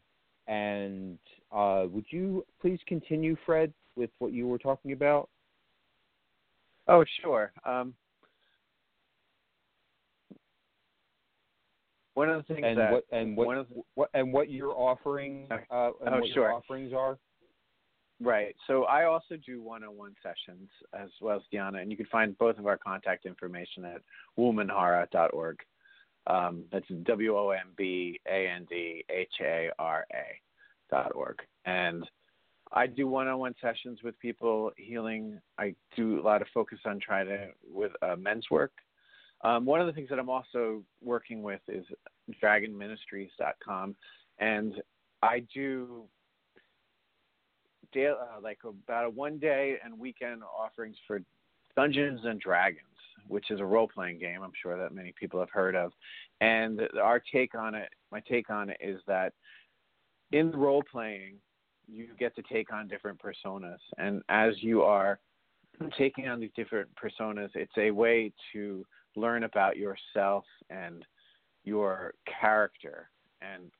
[0.47, 1.19] And
[1.51, 5.29] uh, would you please continue, Fred, with what you were talking about?
[6.87, 7.51] Oh, sure.
[7.65, 7.93] Um,
[12.13, 14.49] one of the things And that what and what, one of the, what and what
[14.49, 16.43] your offering uh, and Oh, what sure.
[16.43, 17.17] your offerings are?
[18.19, 18.55] Right.
[18.67, 22.59] So I also do one-on-one sessions as well as Dhyana, and you can find both
[22.59, 24.01] of our contact information at
[24.37, 25.57] wombandhara.org.
[26.27, 30.39] Um, that's W O M B A N D H A R A
[30.91, 31.39] dot org.
[31.65, 32.07] And
[32.73, 35.41] I do one-on-one sessions with people healing.
[35.57, 38.71] I do a lot of focus on trying to with uh, men's work.
[39.43, 41.85] Um, one of the things that I'm also working with is
[42.43, 43.95] dragonministries.com,
[44.39, 44.73] and
[45.23, 46.03] I do
[47.91, 51.21] day, uh, like about a one day and weekend offerings for
[51.75, 52.85] Dungeons and Dragons,
[53.27, 54.41] which is a role playing game.
[54.43, 55.91] I'm sure that many people have heard of.
[56.39, 59.33] And our take on it, my take on it is that
[60.31, 61.35] in role playing,
[61.87, 65.19] you get to take on different personas, and as you are
[65.97, 68.85] taking on these different personas, it's a way to
[69.15, 71.05] learn about yourself and
[71.63, 73.09] your character
[73.41, 73.71] and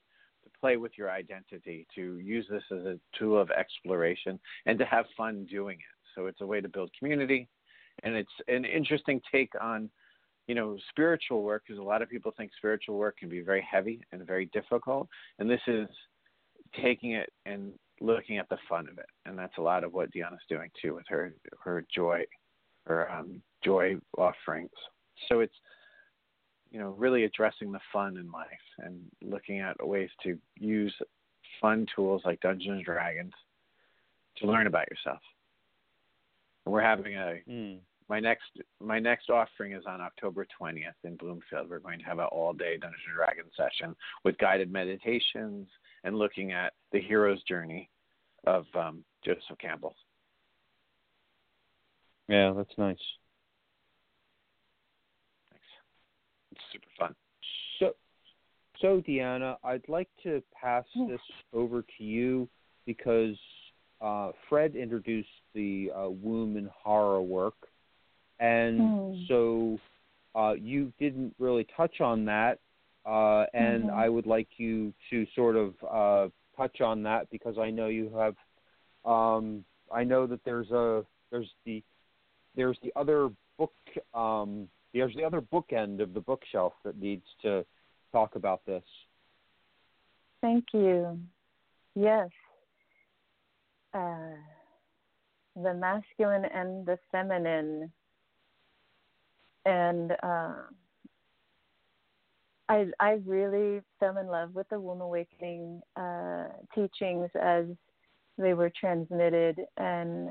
[0.43, 4.85] to play with your identity, to use this as a tool of exploration, and to
[4.85, 5.95] have fun doing it.
[6.15, 7.47] So it's a way to build community,
[8.03, 9.89] and it's an interesting take on,
[10.47, 13.65] you know, spiritual work because a lot of people think spiritual work can be very
[13.69, 15.07] heavy and very difficult,
[15.39, 15.87] and this is
[16.81, 20.11] taking it and looking at the fun of it, and that's a lot of what
[20.11, 22.23] Dhyana's doing too with her her joy,
[22.87, 24.71] her um, joy offerings.
[25.29, 25.55] So it's
[26.71, 28.47] you know really addressing the fun in life
[28.79, 30.93] and looking at ways to use
[31.59, 33.33] fun tools like Dungeons and Dragons
[34.37, 35.19] to learn about yourself.
[36.65, 37.79] And we're having a Mm.
[38.07, 41.69] my next my next offering is on October 20th in Bloomfield.
[41.69, 45.67] We're going to have an all day Dungeons and Dragons session with guided meditations
[46.03, 47.89] and looking at the hero's journey
[48.45, 49.95] of um, Joseph Campbell.
[52.27, 52.97] Yeah, that's nice.
[55.51, 55.65] Thanks.
[56.50, 57.15] It's super fun.
[57.79, 57.93] So,
[58.81, 61.21] so Dhyana, I'd like to pass this
[61.53, 62.47] over to you
[62.85, 63.37] because
[64.01, 67.55] uh, Fred introduced the uh, womb and hara work,
[68.39, 69.25] and Hmm.
[69.27, 69.79] so
[70.35, 72.59] uh, you didn't really touch on that,
[73.05, 73.93] uh, and Mhm.
[73.93, 78.09] I would like you to sort of uh, touch on that because I know you
[78.15, 78.35] have.
[79.05, 81.83] Um, I know that there's a there's the
[82.55, 83.73] there's the other book
[84.13, 87.65] um, there's the other bookend of the bookshelf that needs to
[88.11, 88.83] talk about this.
[90.41, 91.19] Thank you.
[91.95, 92.29] Yes.
[93.93, 94.35] Uh,
[95.55, 97.91] the masculine and the feminine.
[99.65, 100.53] And uh,
[102.69, 107.65] I I really fell in love with the womb awakening uh, teachings as
[108.37, 110.29] they were transmitted and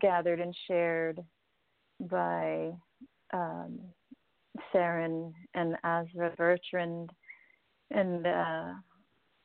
[0.00, 1.22] gathered and shared
[2.00, 2.70] by
[3.34, 3.78] um,
[4.72, 7.10] Seren and Azra Bertrand.
[7.90, 8.72] And uh,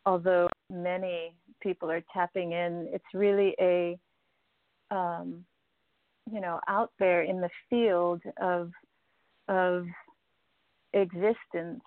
[0.05, 3.97] although many people are tapping in, it's really a
[4.91, 5.43] um,
[6.31, 8.71] you know out there in the field of
[9.47, 9.85] of
[10.93, 11.81] existence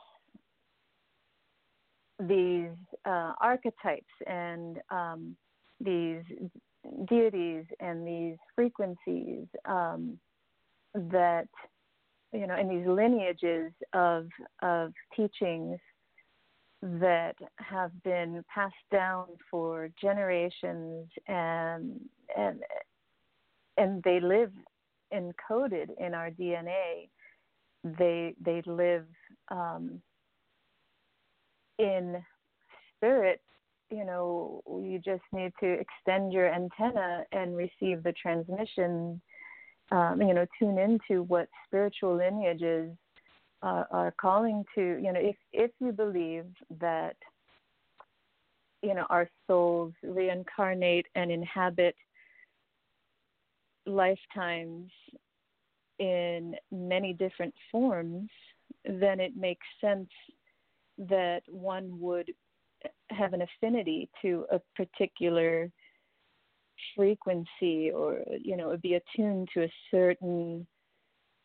[2.29, 2.71] these
[3.05, 5.37] uh, archetypes and um,
[5.81, 6.23] these
[7.09, 10.19] deities and these frequencies um,
[10.95, 11.49] that
[12.33, 14.29] you know and these lineages of
[14.63, 15.79] of teachings
[16.83, 22.01] that have been passed down for generations and
[22.37, 22.61] and
[23.77, 24.51] and they live
[25.13, 27.09] encoded in our DNA.
[27.85, 29.07] They they live
[29.51, 30.01] um,
[31.79, 32.23] in
[32.97, 33.41] spirit.
[33.91, 39.21] You know, you just need to extend your antenna and receive the transmission.
[39.93, 42.97] Um, you know, tune into what spiritual lineages
[43.63, 44.81] uh, are calling to.
[44.81, 46.47] You know, if if you believe
[46.81, 47.17] that
[48.83, 51.95] you know our souls reincarnate and inhabit
[53.85, 54.91] lifetimes
[55.99, 58.31] in many different forms,
[58.87, 60.09] then it makes sense
[60.97, 62.31] that one would
[63.11, 65.71] have an affinity to a particular
[66.97, 70.67] frequency or you know be attuned to a certain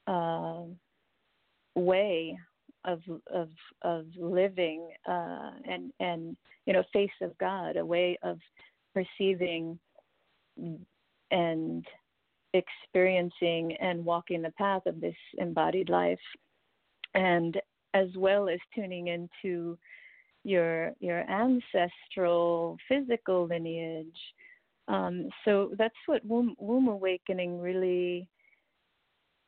[0.07, 0.63] uh,
[1.75, 2.37] way
[2.85, 3.01] of
[3.33, 3.49] of
[3.83, 8.39] of living uh, and and you know face of God, a way of
[8.93, 9.77] perceiving
[11.31, 11.85] and
[12.53, 16.17] experiencing and walking the path of this embodied life
[17.13, 17.59] and
[17.93, 19.77] as well as tuning into
[20.43, 24.07] your your ancestral physical lineage
[24.87, 28.27] um, so that's what womb, womb awakening really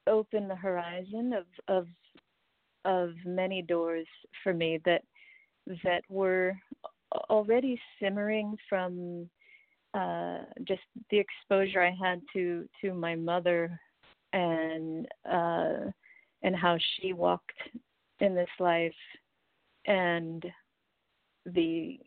[0.08, 1.88] opened the horizon of of
[2.86, 4.08] of many doors
[4.44, 5.04] for me that
[5.84, 6.54] that were
[7.30, 9.30] already simmering from
[9.94, 13.80] uh, just the exposure I had to to my mother
[14.34, 15.92] and uh,
[16.44, 17.52] and how she walked
[18.20, 18.94] in this life
[19.86, 20.46] and
[21.46, 22.00] the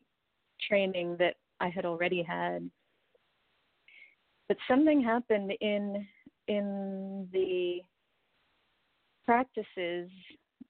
[0.69, 2.71] training that I had already had.
[4.53, 6.07] But something happened in
[6.47, 7.81] in the
[9.25, 10.11] practices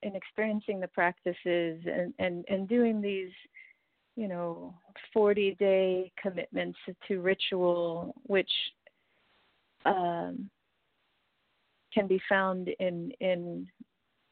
[0.03, 3.33] in experiencing the practices and, and, and doing these
[4.15, 4.73] you know
[5.13, 6.79] 40 day commitments
[7.09, 8.53] to ritual which
[9.85, 10.49] um,
[11.93, 13.67] can be found in in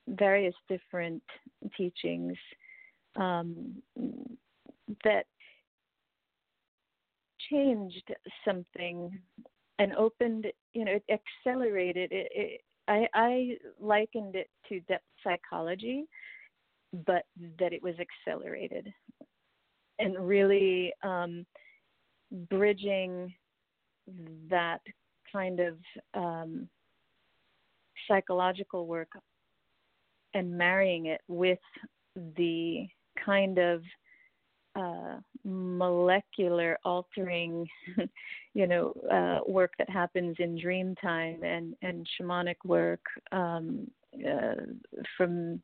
[0.07, 1.25] various different
[1.77, 2.37] teachings
[3.17, 3.83] um,
[5.03, 5.25] that
[7.51, 8.13] changed
[8.45, 9.19] something
[9.79, 16.07] and opened you know it accelerated it, it I, I likened it to depth psychology
[16.93, 17.25] but
[17.59, 18.93] that it was accelerated.
[19.99, 21.47] And really um,
[22.49, 23.35] bridging
[24.49, 24.81] that
[25.31, 25.77] kind of
[26.15, 26.69] um,
[28.09, 29.11] psychological work
[30.35, 31.59] and marrying it with
[32.37, 32.87] the
[33.25, 33.83] kind of
[34.81, 37.67] uh, molecular altering,
[38.55, 43.01] you know, uh, work that happens in dream time and and shamanic work
[43.33, 43.91] um,
[44.27, 44.55] uh,
[45.17, 45.61] from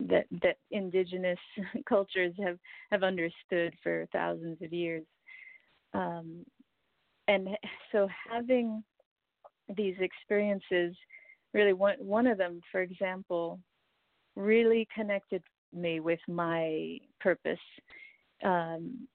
[0.00, 1.38] that that indigenous
[1.88, 2.58] cultures have
[2.90, 5.04] have understood for thousands of years.
[5.92, 6.44] Um,
[7.28, 7.48] and
[7.92, 8.82] so having
[9.76, 10.94] these experiences,
[11.52, 13.58] really one one of them, for example,
[14.36, 15.42] really connected
[15.72, 17.58] me with my purpose.
[18.42, 19.06] Um,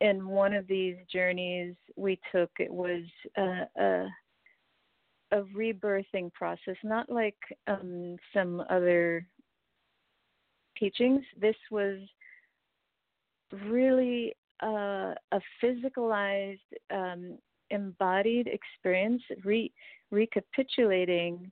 [0.00, 3.02] in one of these journeys we took, it was
[3.36, 4.06] a, a,
[5.32, 9.26] a rebirthing process, not like um, some other
[10.78, 11.22] teachings.
[11.38, 11.98] This was
[13.66, 15.14] really a
[15.62, 16.58] physicalized,
[16.90, 17.38] um,
[17.70, 19.72] embodied experience, re-
[20.10, 21.50] recapitulating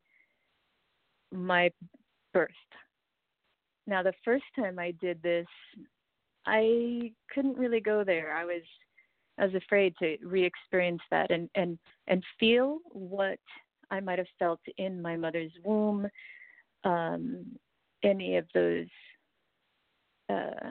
[1.32, 1.70] my
[2.32, 2.50] birth.
[3.86, 5.46] Now, the first time I did this,
[6.48, 8.34] I couldn't really go there.
[8.34, 8.62] I was
[9.38, 13.38] I was afraid to re-experience that and and and feel what
[13.90, 16.08] I might have felt in my mother's womb,
[16.84, 17.46] um,
[18.02, 18.86] any of those
[20.30, 20.70] uh,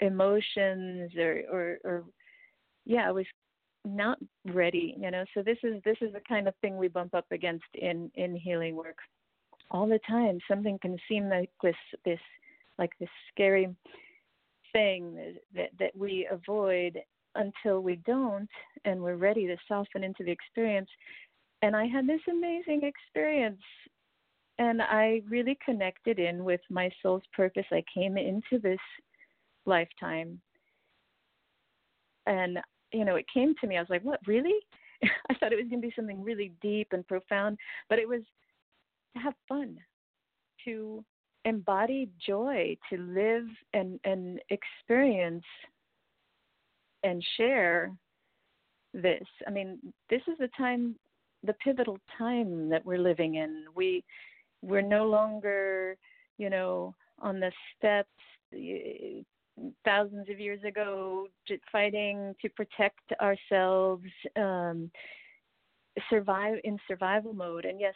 [0.00, 2.04] emotions or, or or
[2.84, 3.26] yeah, I was
[3.84, 5.24] not ready, you know.
[5.34, 8.34] So this is this is the kind of thing we bump up against in in
[8.34, 8.98] healing work
[9.70, 10.40] all the time.
[10.48, 12.20] Something can seem like this this
[12.78, 13.68] like this scary
[14.76, 16.98] thing that that we avoid
[17.34, 18.48] until we don't
[18.84, 20.88] and we're ready to soften into the experience.
[21.62, 23.62] And I had this amazing experience
[24.58, 27.66] and I really connected in with my soul's purpose.
[27.70, 28.78] I came into this
[29.64, 30.40] lifetime
[32.26, 32.58] and
[32.92, 33.76] you know, it came to me.
[33.76, 34.54] I was like, "What, really?"
[35.30, 37.58] I thought it was going to be something really deep and profound,
[37.88, 38.22] but it was
[39.14, 39.76] to have fun,
[40.64, 41.04] to
[41.46, 45.44] embody joy, to live and and experience
[47.02, 47.92] and share
[48.92, 49.24] this.
[49.46, 49.78] I mean,
[50.10, 50.96] this is the time
[51.44, 53.64] the pivotal time that we're living in.
[53.74, 54.04] We
[54.62, 55.96] we're no longer,
[56.36, 58.08] you know, on the steppes
[59.84, 61.28] thousands of years ago
[61.72, 64.04] fighting to protect ourselves
[64.36, 64.90] um,
[66.10, 67.94] survive in survival mode and yes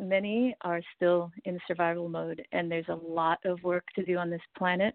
[0.00, 4.30] many are still in survival mode and there's a lot of work to do on
[4.30, 4.94] this planet.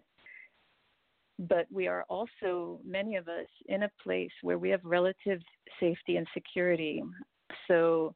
[1.38, 5.40] But we are also many of us in a place where we have relative
[5.78, 7.02] safety and security.
[7.68, 8.14] So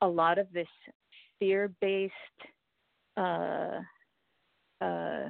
[0.00, 0.68] a lot of this
[1.38, 2.14] fear based
[3.16, 3.80] uh,
[4.80, 5.28] uh,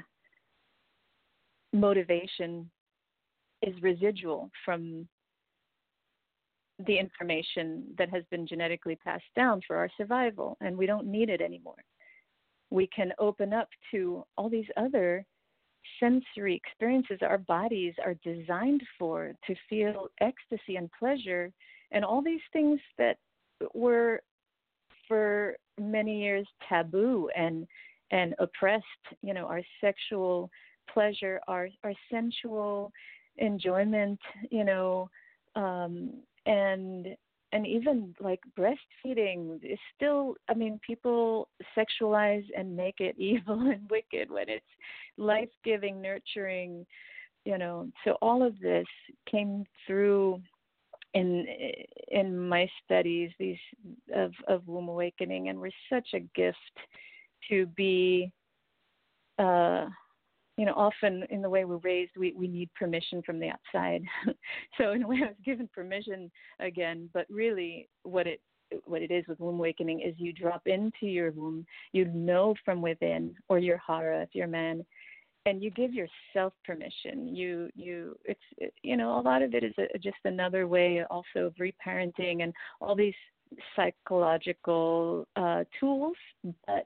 [1.73, 2.71] motivation
[3.63, 5.09] is residual from
[6.87, 11.29] the information that has been genetically passed down for our survival, and we don't need
[11.29, 11.83] it anymore.
[12.71, 15.25] We can open up to all these other
[15.99, 21.53] sensory experiences our bodies are designed for to feel ecstasy and pleasure,
[21.91, 23.17] and all these things that
[23.75, 24.21] were
[25.09, 27.67] for many years taboo and
[28.11, 28.85] and oppressed.
[29.23, 30.51] You know, our sexual
[30.93, 32.93] pleasure, our our sensual
[33.37, 34.21] enjoyment,
[34.51, 35.11] you know,
[35.57, 36.13] um,
[36.47, 37.09] and
[37.53, 43.89] and even like breastfeeding is still i mean people sexualize and make it evil and
[43.91, 44.65] wicked when it's
[45.17, 46.87] life giving nurturing
[47.45, 47.89] you know.
[48.05, 48.87] So all of this
[49.31, 50.41] came through
[51.15, 51.45] in
[52.09, 53.59] in my studies these
[54.15, 56.57] of of womb awakening and we're such a gift
[57.49, 58.31] to be
[59.41, 59.87] uh
[60.61, 64.03] you know, often in the way we're raised, we, we need permission from the outside.
[64.77, 68.43] so in a way, I was given permission again, but really, what it
[68.85, 72.83] what it is with womb awakening is you drop into your womb, you know from
[72.83, 74.85] within, or your hara if you're a man,
[75.47, 77.35] and you give yourself permission.
[77.35, 81.47] You you it's you know a lot of it is a, just another way also
[81.47, 82.53] of reparenting and
[82.83, 83.15] all these
[83.75, 86.17] psychological uh, tools,
[86.67, 86.85] but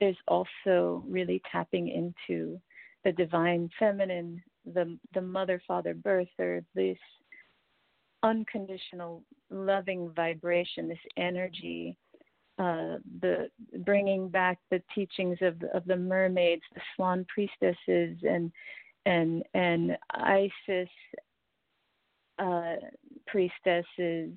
[0.00, 2.60] there's also really tapping into
[3.04, 4.42] the divine feminine,
[4.74, 6.98] the the mother father birther, this
[8.22, 11.96] unconditional loving vibration, this energy,
[12.58, 13.48] uh, the
[13.84, 18.50] bringing back the teachings of of the mermaids, the swan priestesses, and
[19.06, 20.88] and and Isis
[22.38, 22.76] uh,
[23.26, 24.32] priestesses.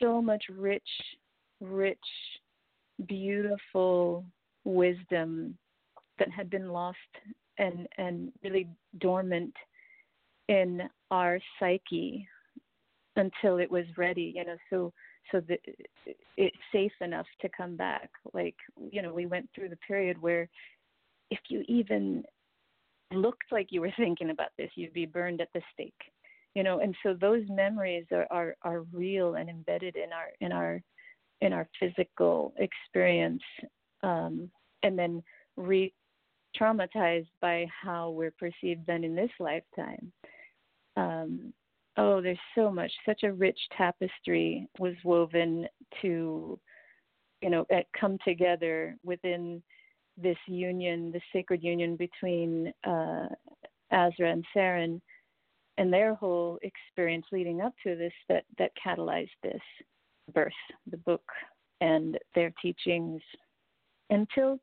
[0.00, 0.88] So much rich,
[1.60, 1.98] rich,
[3.06, 4.24] beautiful
[4.64, 5.58] wisdom
[6.18, 6.98] that had been lost
[7.58, 9.54] and and really dormant
[10.48, 12.26] in our psyche
[13.16, 14.92] until it was ready you know so
[15.30, 15.60] so that
[16.38, 18.08] it's safe enough to come back.
[18.32, 18.56] Like
[18.90, 20.48] you know we went through the period where
[21.30, 22.24] if you even
[23.12, 25.94] looked like you were thinking about this you'd be burned at the stake
[26.54, 26.80] you know?
[26.80, 30.82] And so those memories are are, are real and embedded in our in our
[31.40, 33.42] in our physical experience
[34.02, 34.50] um,
[34.82, 35.22] and then
[35.56, 35.92] re
[36.56, 40.12] traumatized by how we're perceived then in this lifetime.
[40.96, 41.52] Um,
[41.96, 42.92] oh there's so much.
[43.06, 45.66] Such a rich tapestry was woven
[46.02, 46.58] to
[47.40, 47.66] you know
[47.98, 49.62] come together within
[50.16, 53.26] this union the sacred union between uh,
[53.90, 55.00] Azra and Seren
[55.78, 59.60] and their whole experience leading up to this that that catalyzed this
[60.34, 60.52] birth
[60.90, 61.22] the book
[61.80, 63.22] and their teachings.
[64.10, 64.58] Until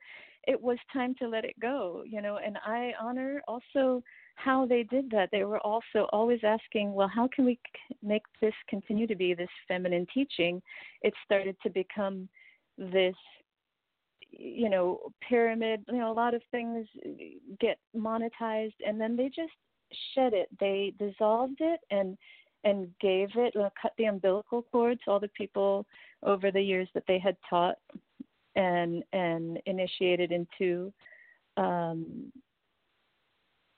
[0.47, 4.03] it was time to let it go you know and i honor also
[4.35, 5.29] how they did that.
[5.31, 7.59] They were also always asking well how can we
[8.03, 10.61] make this continue to be this feminine teaching?
[11.01, 12.29] It started to become
[12.77, 13.15] this
[14.37, 16.85] you know pyramid you know a lot of things
[17.61, 19.53] get monetized and then they just
[20.13, 20.49] shed it.
[20.59, 22.17] They dissolved it and
[22.65, 25.85] and gave it, uh, cut the umbilical cord to all the people
[26.23, 27.75] over the years that they had taught
[28.55, 30.93] and and initiated into,
[31.57, 32.31] um,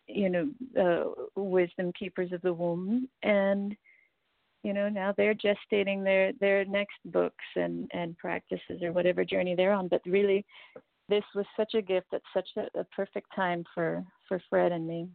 [0.08, 0.50] you know,
[0.80, 3.76] uh, wisdom keepers of the womb, and
[4.64, 9.56] you know now they're gestating their their next books and and practices or whatever journey
[9.56, 9.88] they're on.
[9.88, 10.46] But really,
[11.10, 14.88] this was such a gift at such a, a perfect time for for Fred and
[14.88, 15.10] me.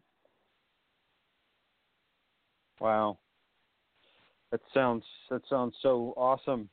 [2.81, 3.19] Wow.
[4.51, 6.69] That sounds that sounds so awesome.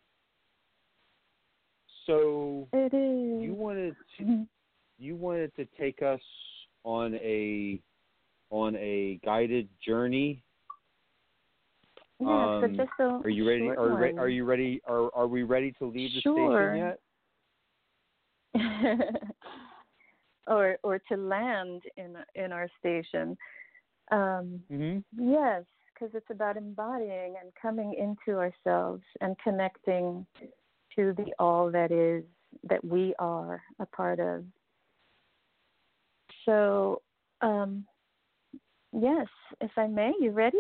[2.09, 3.43] So it is.
[3.43, 4.43] You wanted to mm-hmm.
[4.97, 6.19] you wanted to take us
[6.83, 7.79] on a
[8.49, 10.41] on a guided journey.
[12.19, 13.69] Yeah, um, so just a are you ready?
[13.69, 14.81] Are, re- are you ready?
[14.87, 16.73] Are are we ready to leave the sure.
[16.73, 16.97] station
[18.55, 19.23] yet?
[20.47, 23.37] or or to land in in our station.
[24.11, 25.31] Um, mm-hmm.
[25.31, 30.25] Yes, because it's about embodying and coming into ourselves and connecting
[30.99, 32.23] to the all that is
[32.69, 34.43] that we are a part of.
[36.43, 37.01] So,
[37.41, 37.85] um,
[38.91, 39.27] yes,
[39.61, 40.59] if I may, you ready?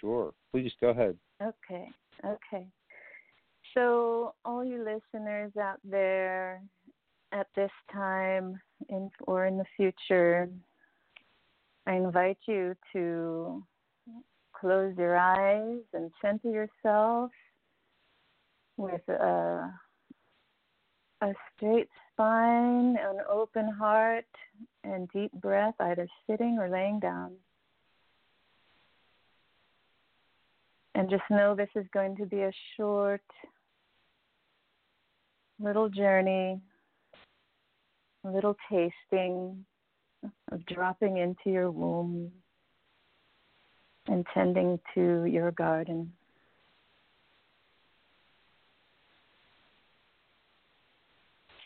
[0.00, 0.32] Sure.
[0.50, 1.16] Please go ahead.
[1.40, 1.88] Okay.
[2.24, 2.66] Okay.
[3.74, 6.60] So, all you listeners out there
[7.32, 10.48] at this time in, or in the future,
[11.86, 13.62] I invite you to
[14.52, 17.30] close your eyes and center yourself
[18.80, 19.70] with a,
[21.20, 24.24] a straight spine, an open heart,
[24.84, 27.32] and deep breath, either sitting or laying down.
[30.94, 33.22] And just know this is going to be a short
[35.58, 36.58] little journey,
[38.24, 39.64] a little tasting
[40.50, 42.32] of dropping into your womb
[44.06, 46.12] and tending to your garden.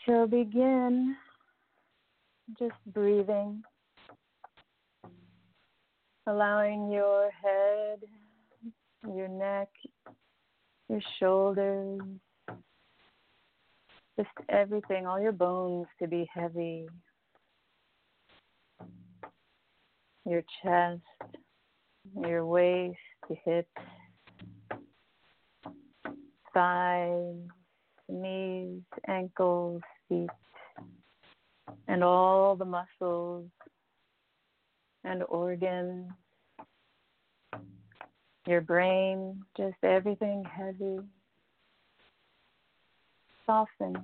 [0.06, 1.16] So begin.
[2.58, 3.62] Just breathing,
[6.26, 8.00] allowing your head,
[9.14, 9.68] your neck,
[10.90, 12.00] your shoulders,
[14.18, 16.86] just everything, all your bones to be heavy.
[20.26, 21.00] Your chest,
[22.14, 22.98] your waist,
[23.30, 23.68] your hips,
[26.52, 27.36] thighs,
[28.08, 30.30] knees, ankles, feet,
[31.88, 33.48] and all the muscles
[35.04, 36.10] and organs,
[38.46, 40.98] your brain, just everything heavy.
[43.46, 43.96] Soften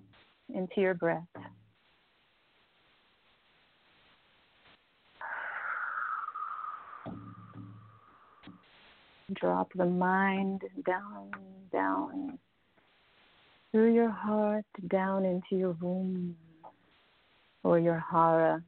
[0.55, 1.23] into your breath.
[9.35, 11.31] Drop the mind down,
[11.73, 12.39] down
[13.73, 16.37] through your heart, down into your womb
[17.63, 18.63] or your hara.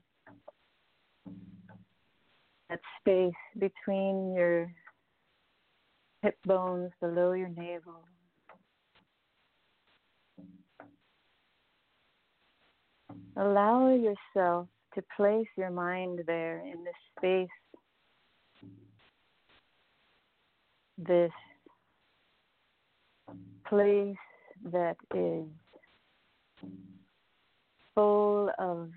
[2.71, 4.73] That space between your
[6.23, 8.05] hip bones below your navel.
[13.37, 17.49] Allow yourself to place your mind there in this space
[20.99, 21.33] this
[23.69, 24.17] place
[24.71, 25.45] that is
[27.95, 28.91] full of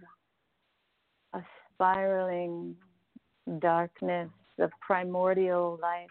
[1.33, 1.41] a
[1.73, 2.75] spiraling
[3.59, 6.07] darkness of primordial life.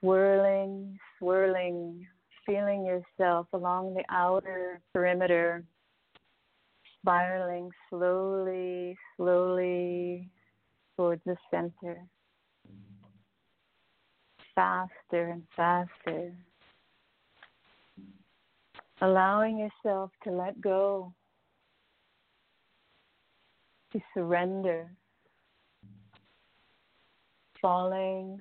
[0.00, 2.06] Swirling, swirling,
[2.44, 5.64] feeling yourself along the outer perimeter,
[7.00, 10.28] spiraling slowly, slowly
[10.96, 12.02] towards the center.
[14.54, 16.32] Faster and faster.
[19.00, 21.12] Allowing yourself to let go,
[23.92, 24.90] to surrender,
[27.60, 28.40] falling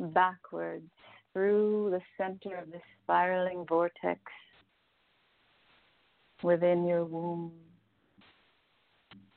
[0.00, 0.90] backwards
[1.32, 4.20] through the center of the spiraling vortex
[6.42, 7.52] within your womb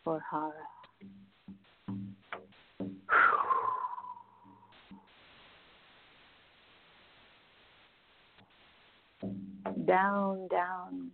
[0.03, 0.53] for Hara.
[9.85, 11.11] Down, down,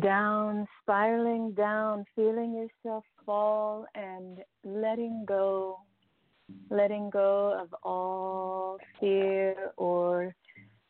[0.00, 5.78] down, spiraling down, feeling yourself fall and letting go,
[6.70, 10.34] letting go of all fear or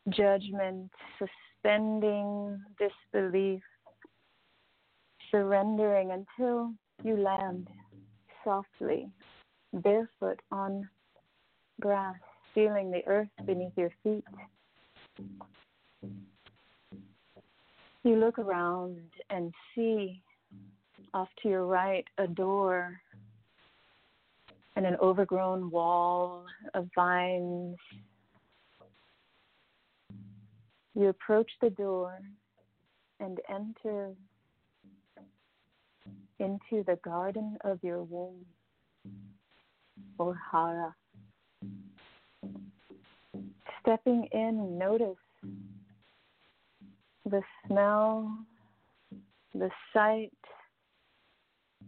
[0.09, 3.61] judgment, suspending disbelief,
[5.31, 6.71] surrendering until
[7.03, 7.67] you land
[8.43, 9.09] softly,
[9.73, 10.87] barefoot on
[11.81, 12.15] grass,
[12.53, 14.23] feeling the earth beneath your feet.
[18.03, 18.99] You look around
[19.29, 20.21] and see
[21.13, 22.99] off to your right a door
[24.75, 26.43] and an overgrown wall
[26.73, 27.77] of vines.
[30.95, 32.19] You approach the door
[33.21, 34.09] and enter
[36.39, 38.45] into the garden of your womb,
[40.17, 40.93] or Hara.
[43.81, 45.15] Stepping in, notice
[47.33, 48.31] the smell,
[49.55, 50.37] the sight,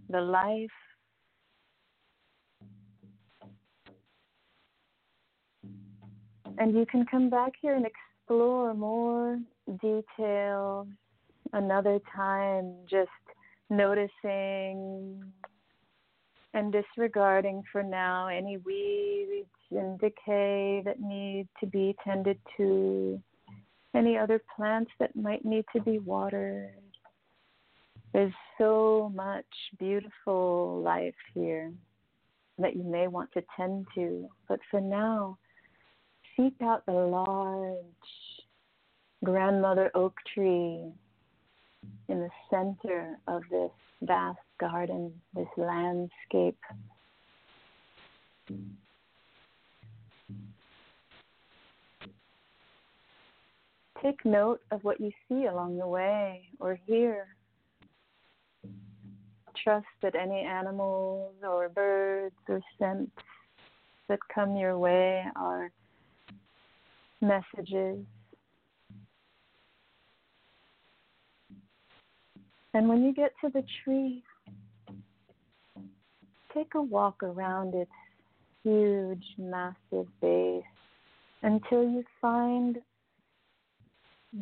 [0.09, 0.69] the life.
[6.57, 9.37] And you can come back here and explore more
[9.81, 10.87] detail
[11.53, 13.09] another time, just
[13.69, 15.21] noticing
[16.55, 23.21] and disregarding for now any weeds and decay that need to be tended to
[23.95, 26.71] any other plants that might need to be watered.
[28.13, 29.45] There's so much
[29.77, 31.71] beautiful life here
[32.57, 35.37] that you may want to tend to, but for now,
[36.37, 37.75] seek out the large
[39.23, 40.91] grandmother oak tree
[42.07, 43.71] in the center of this
[44.01, 46.57] vast garden, this landscape.
[54.05, 57.25] Take note of what you see along the way or hear.
[59.63, 63.09] Trust that any animals or birds or scents
[64.07, 65.71] that come your way are
[67.19, 68.05] messages.
[72.75, 74.23] And when you get to the tree,
[76.53, 77.89] take a walk around its
[78.61, 80.63] huge, massive base
[81.41, 82.77] until you find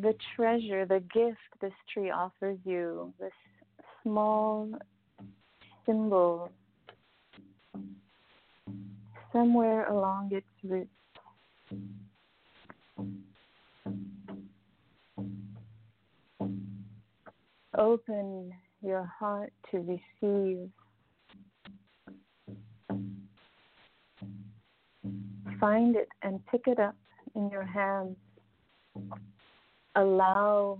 [0.00, 3.32] the treasure, the gift this tree offers you, this
[4.02, 4.68] small
[5.86, 6.50] symbol
[9.32, 10.90] somewhere along its roots.
[17.76, 20.70] Open your heart to receive.
[25.58, 26.94] Find it and pick it up
[27.34, 28.16] in your hands
[29.94, 30.78] allow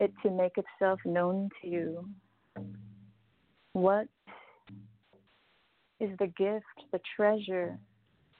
[0.00, 2.08] it to make itself known to you.
[3.72, 4.06] What
[6.00, 7.78] is the gift, the treasure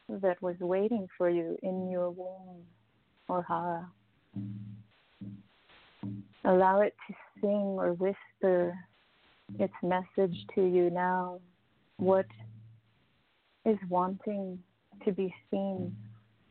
[0.09, 2.63] that was waiting for you in your womb
[3.29, 3.89] or Hara?
[6.45, 8.75] Allow it to sing or whisper
[9.59, 11.41] its message to you now.
[11.97, 12.27] What
[13.65, 14.59] is wanting
[15.05, 15.97] to be seen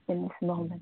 [0.07, 0.81] in this moment?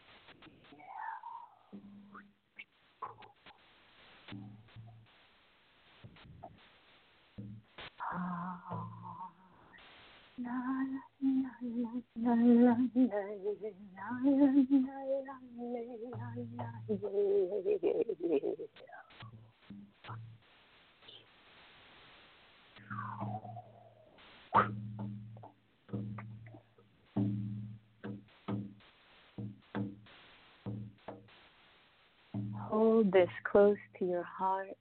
[32.69, 34.77] Hold this close to your heart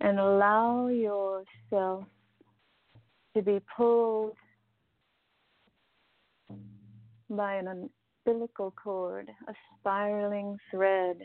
[0.00, 2.04] and allow yourself
[3.34, 4.34] to be pulled
[7.28, 7.88] by an
[8.26, 11.18] umbilical cord, a spiraling thread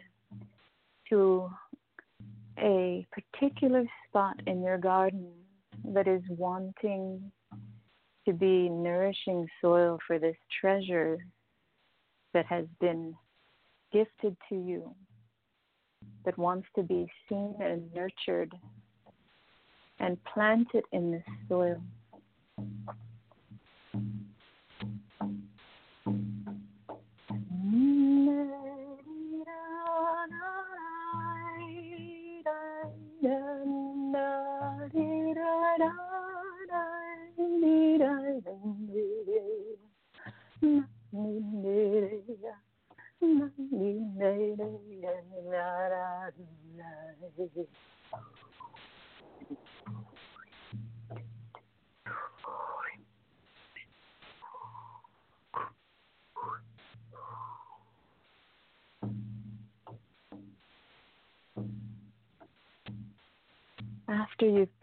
[1.10, 1.50] to
[2.60, 5.32] a particular spot in your garden
[5.94, 7.32] that is wanting
[8.26, 11.18] to be nourishing soil for this treasure
[12.34, 13.14] that has been
[13.94, 14.96] gifted to you,
[16.26, 18.54] that wants to be seen and nurtured
[20.00, 21.82] and planted in this soil.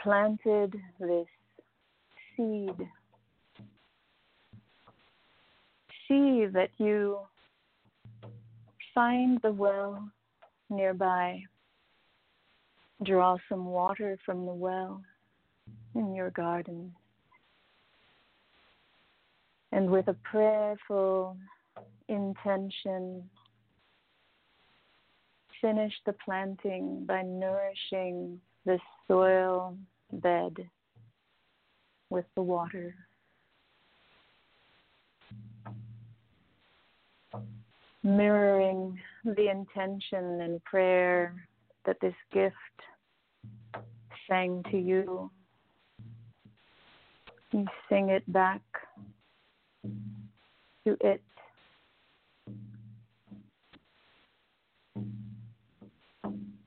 [0.02, 1.26] Planted this
[2.36, 2.74] seed,
[6.08, 7.18] see that you
[8.94, 10.08] find the well
[10.68, 11.42] nearby.
[13.04, 15.02] Draw some water from the well
[15.94, 16.94] in your garden.
[19.72, 21.36] And with a prayerful
[22.08, 23.28] intention,
[25.60, 28.78] finish the planting by nourishing the
[29.08, 29.76] soil
[30.12, 30.56] bed
[32.10, 32.94] with the water.
[38.02, 41.34] Mirroring the intention and prayer
[41.86, 42.56] that this gift
[44.28, 45.30] sang to you.
[47.52, 48.62] You sing it back
[50.84, 51.22] to it.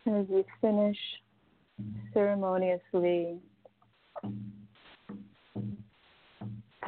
[0.08, 0.98] As you finish
[2.14, 3.40] ceremoniously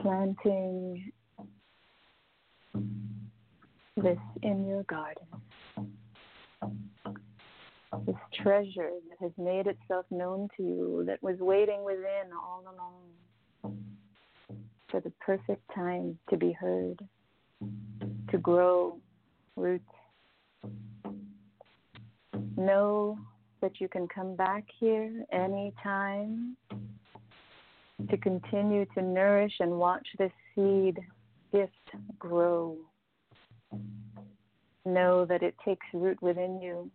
[0.02, 1.12] planting
[3.98, 5.26] this in your garden.
[8.06, 13.78] This treasure that has made itself known to you, that was waiting within all along
[14.90, 17.00] for the perfect time to be heard,
[18.30, 18.98] to grow
[19.56, 19.84] roots.
[22.56, 23.18] Know
[23.62, 26.56] that you can come back here anytime
[28.10, 31.00] to continue to nourish and watch this seed
[31.52, 31.72] gift
[32.20, 32.78] grow.
[34.86, 36.90] Know that it takes root within you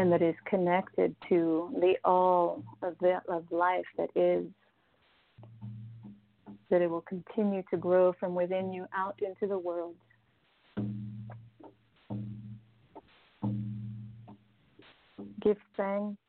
[0.00, 4.46] and that is connected to the all of, the, of life that is.
[6.70, 9.96] That it will continue to grow from within you out into the world.
[15.40, 16.20] Give thanks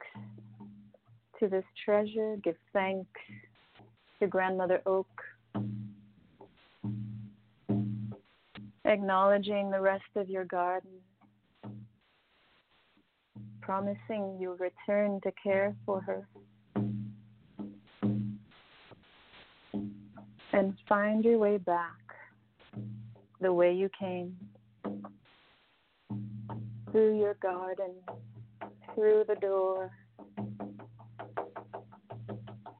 [1.39, 2.37] to this treasure.
[2.43, 3.09] Give thanks
[4.19, 5.07] to Grandmother Oak.
[8.85, 10.91] Acknowledging the rest of your garden.
[13.59, 16.27] Promising you'll return to care for her.
[20.53, 21.95] And find your way back
[23.39, 24.35] the way you came
[26.91, 27.93] through your garden
[28.95, 29.91] through the door,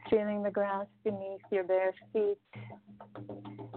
[0.09, 2.38] feeling the grass beneath your bare feet.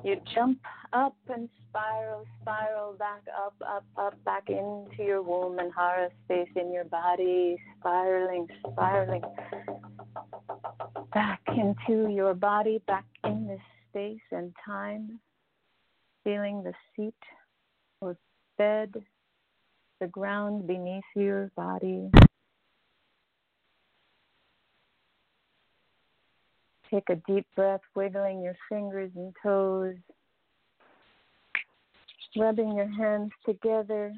[0.02, 0.58] You jump
[0.92, 6.50] up and spiral, spiral back up, up, up, back into your womb and Hara space
[6.56, 9.22] in your body, spiraling, spiraling
[11.14, 15.20] back into your body, back in this space and time,
[16.24, 17.14] feeling the seat
[18.00, 18.16] or
[18.58, 18.92] bed
[20.04, 22.10] the ground beneath your body.
[26.90, 29.94] Take a deep breath, wiggling your fingers and toes,
[32.36, 34.12] rubbing your hands together,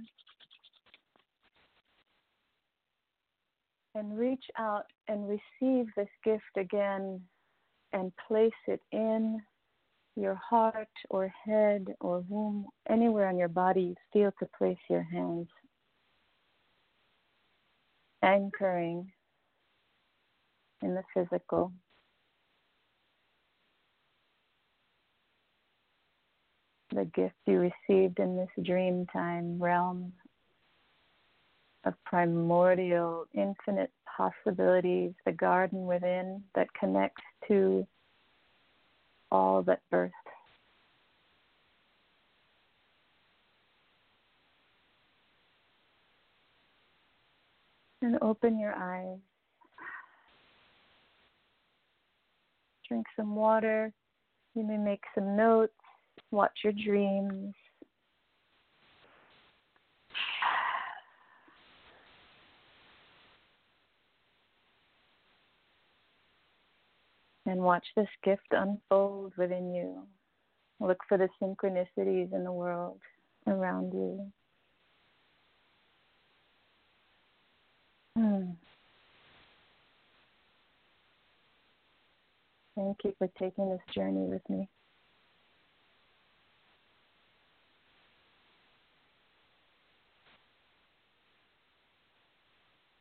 [3.95, 7.21] and reach out and receive this gift again
[7.93, 9.41] and place it in
[10.17, 15.05] your heart or head or womb, anywhere on your body you feel to place your
[15.05, 15.47] hands.
[18.23, 19.11] Anchoring
[20.83, 21.73] in the physical.
[26.95, 30.13] The gift you received in this dream time realm
[31.85, 37.87] of primordial, infinite possibilities, the garden within that connects to
[39.31, 40.11] all that birth.
[48.07, 49.19] And open your eyes.
[52.87, 53.93] Drink some water.
[54.55, 55.73] You may make some notes.
[56.31, 57.53] Watch your dreams.
[67.49, 70.03] and watch this gift unfold within you.
[70.79, 73.01] Look for the synchronicities in the world
[73.49, 74.31] around you.
[78.17, 78.53] Hmm.
[82.75, 84.71] Thank you for taking this journey with me.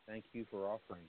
[0.06, 1.04] Thank you for offering.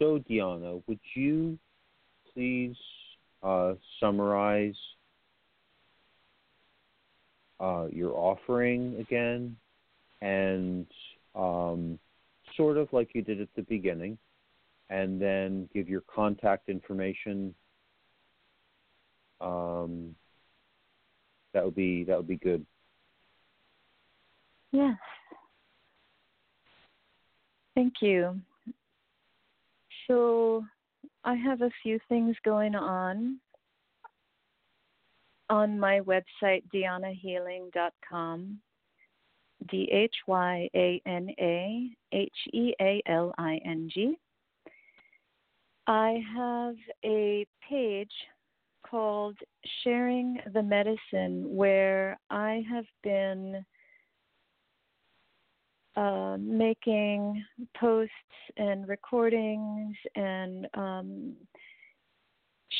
[0.00, 1.58] So, Dhyana, would you
[2.32, 2.74] please
[3.42, 4.74] uh, summarize
[7.60, 9.54] uh, your offering again
[10.22, 10.86] and
[11.34, 11.98] um,
[12.56, 14.16] sort of like you did at the beginning,
[14.88, 17.54] and then give your contact information?
[19.42, 20.14] Um,
[21.52, 22.64] that would be that would be good.
[24.72, 24.96] Yes.
[27.74, 28.40] Thank you.
[30.10, 30.64] So
[31.22, 33.38] I have a few things going on
[35.48, 38.58] on my website, dhyanahealing.com.
[39.68, 44.18] D H Y A N A H E A L I N G.
[45.86, 48.10] I have a page
[48.84, 49.36] called
[49.84, 53.64] Sharing the Medicine where I have been
[55.96, 57.44] uh, making
[57.76, 58.12] posts
[58.56, 61.34] and recordings and um,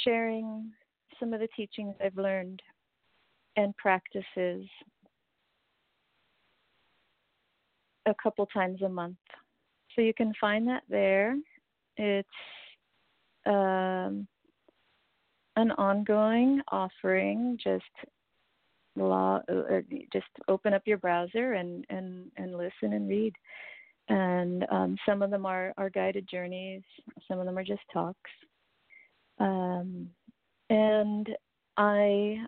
[0.04, 0.70] sharing
[1.18, 2.62] some of the teachings I've learned
[3.56, 4.66] and practices
[8.06, 9.16] a couple times a month.
[9.94, 11.36] So you can find that there.
[11.96, 12.28] It's
[13.46, 14.26] um,
[15.56, 17.84] an ongoing offering, just
[19.05, 19.80] law, uh,
[20.12, 23.34] just open up your browser and, and, and listen and read.
[24.09, 26.82] And um, some of them are, are guided journeys,
[27.28, 28.30] some of them are just talks.
[29.38, 30.09] Um,
[30.68, 31.28] and
[31.76, 32.38] I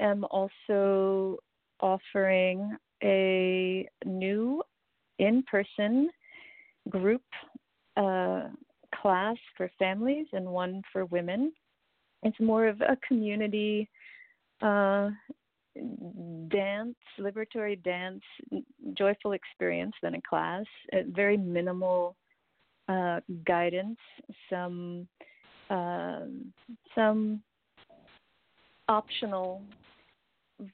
[0.00, 1.38] am also
[1.80, 4.62] offering a new
[5.18, 6.10] in person
[6.88, 7.22] group
[7.96, 8.48] uh,
[8.94, 11.52] class for families and one for women.
[12.22, 13.88] It's more of a community
[14.62, 15.10] uh,
[16.48, 18.22] dance, liberatory dance,
[18.94, 20.64] joyful experience than a class.
[21.08, 22.16] Very minimal
[22.88, 23.98] uh, guidance,
[24.48, 25.06] some
[25.68, 26.22] uh,
[26.94, 27.42] some
[28.88, 29.62] optional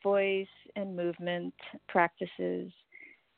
[0.03, 1.55] voice and movement
[1.89, 2.73] practices.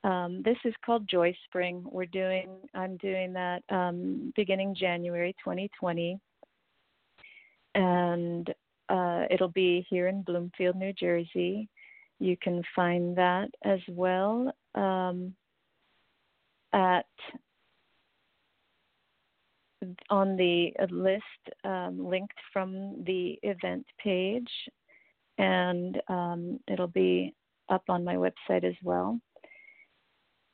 [0.05, 1.85] Um, this is called Joy Spring.
[1.91, 2.49] We're doing.
[2.75, 6.19] I'm doing that um, beginning January 2020,
[7.75, 8.55] and
[8.89, 11.69] uh, it'll be here in Bloomfield, New Jersey.
[12.19, 15.35] You can find that as well um,
[16.73, 17.07] at
[20.11, 21.23] on the list
[21.65, 24.51] um, linked from the event page,
[25.39, 27.35] and um, it'll be
[27.69, 29.21] up on my website as well.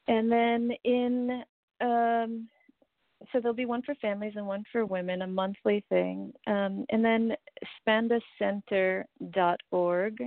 [0.09, 1.43] And then in
[1.81, 2.49] um,
[3.33, 6.33] so there'll be one for families and one for women, a monthly thing.
[6.47, 7.33] Um, and then
[7.87, 10.19] spandacenter.org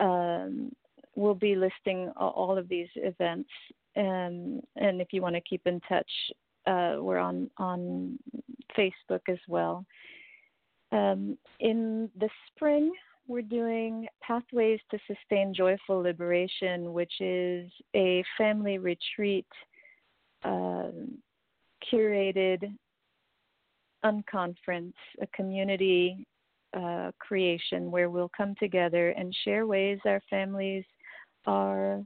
[0.00, 0.72] um,
[1.16, 3.50] will be listing all of these events.
[3.96, 6.10] Um, and if you want to keep in touch,
[6.66, 8.18] uh, we're on, on
[8.76, 9.86] Facebook as well.
[10.92, 12.92] Um, in the spring,
[13.26, 19.46] we're doing Pathways to Sustain Joyful Liberation, which is a family retreat
[20.44, 21.18] um,
[21.92, 22.72] curated
[24.04, 26.26] unconference, a community
[26.76, 30.84] uh, creation where we'll come together and share ways our families
[31.46, 32.02] are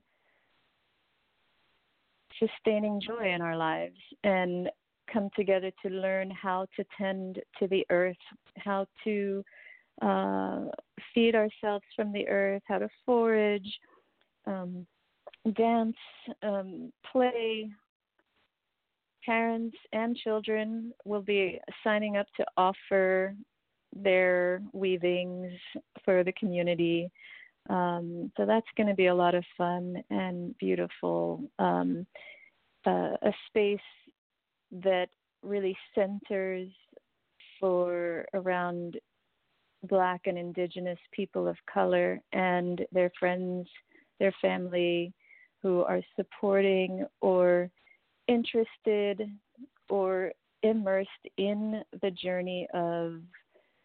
[2.38, 4.68] sustaining joy in our lives and
[5.12, 8.16] come together to learn how to tend to the earth,
[8.58, 9.42] how to
[10.02, 10.64] uh,
[11.14, 13.68] feed ourselves from the earth, how to forage,
[14.46, 14.86] um,
[15.56, 15.96] dance,
[16.42, 17.68] um, play.
[19.28, 23.34] Parents and children will be signing up to offer
[23.94, 25.52] their weavings
[26.02, 27.10] for the community.
[27.68, 31.42] Um, so that's going to be a lot of fun and beautiful.
[31.58, 32.06] Um,
[32.86, 33.78] uh, a space
[34.82, 35.10] that
[35.42, 36.70] really centers
[37.60, 38.96] for around
[39.90, 43.68] Black and Indigenous people of color and their friends,
[44.18, 45.12] their family
[45.62, 47.70] who are supporting or
[48.28, 49.28] interested
[49.88, 53.20] or immersed in the journey of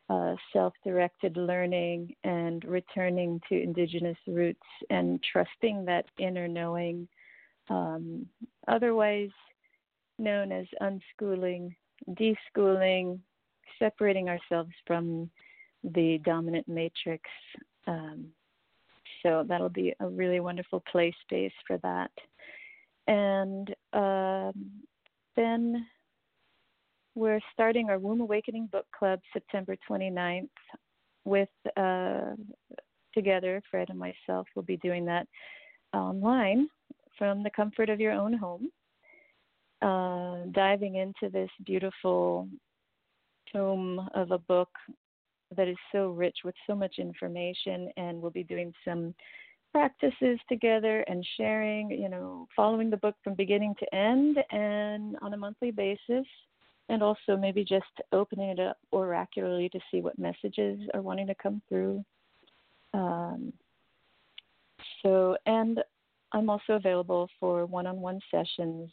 [0.09, 7.07] uh, self directed learning and returning to Indigenous roots and trusting that inner knowing,
[7.69, 8.25] um,
[8.67, 9.29] otherwise
[10.19, 11.75] known as unschooling,
[12.11, 13.19] deschooling,
[13.79, 15.29] separating ourselves from
[15.83, 17.23] the dominant matrix.
[17.87, 18.27] Um,
[19.21, 22.11] so that'll be a really wonderful play space for that.
[23.07, 24.71] And um,
[25.35, 25.85] then
[27.15, 30.47] we're starting our Womb Awakening Book Club September 29th
[31.25, 32.31] with uh,
[33.13, 35.27] together, Fred and myself will be doing that
[35.93, 36.67] online
[37.17, 38.69] from the comfort of your own home,
[39.81, 42.47] uh, diving into this beautiful
[43.51, 44.69] tome of a book
[45.55, 49.13] that is so rich with so much information, and we'll be doing some
[49.73, 55.33] practices together and sharing, you know, following the book from beginning to end and on
[55.33, 56.25] a monthly basis.
[56.89, 61.35] And also maybe just opening it up oracularly to see what messages are wanting to
[61.35, 62.03] come through.
[62.93, 63.53] Um,
[65.01, 65.79] so, and
[66.33, 68.91] I'm also available for one on one sessions.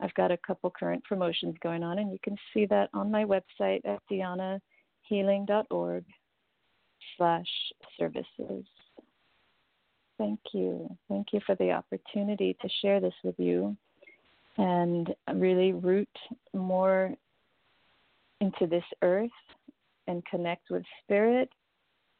[0.00, 3.24] I've got a couple current promotions going on, and you can see that on my
[3.24, 6.04] website at dhyanahealing.org
[7.16, 8.64] slash services.
[10.18, 10.88] Thank you.
[11.08, 13.76] Thank you for the opportunity to share this with you
[14.56, 16.08] and really root
[16.52, 17.12] more
[18.40, 19.30] into this earth
[20.06, 21.48] and connect with spirit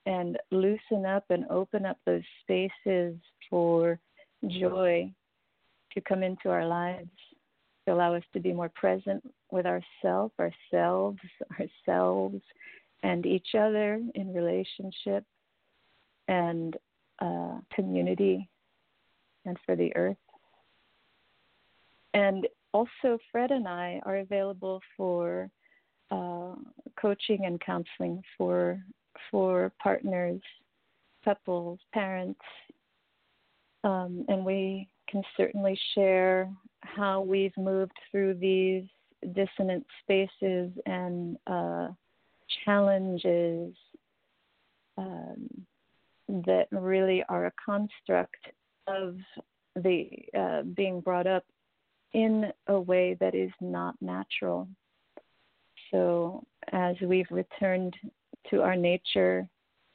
[0.07, 3.15] and loosen up and open up those spaces
[3.49, 3.99] for
[4.49, 5.11] joy
[5.93, 7.09] to come into our lives,
[7.87, 11.19] to allow us to be more present with ourselves, ourselves,
[11.89, 12.43] ourselves,
[13.03, 15.25] and each other in relationship
[16.29, 16.77] and
[17.21, 18.49] uh, community
[19.45, 20.17] and for the earth.
[22.15, 25.51] And also, Fred and I are available for
[26.11, 26.55] uh,
[27.01, 28.83] coaching and counseling for
[29.31, 30.41] for partners,
[31.25, 32.41] couples, parents,
[33.85, 36.51] um, and we can certainly share
[36.83, 38.85] how we've moved through these
[39.35, 41.89] dissonant spaces and uh,
[42.65, 43.75] challenges
[44.99, 45.49] um,
[46.29, 48.49] that really are a construct
[48.87, 49.17] of
[49.77, 51.45] the uh, being brought up
[52.13, 54.69] in a way that is not natural.
[55.91, 57.95] So, as we've returned
[58.51, 59.49] to our nature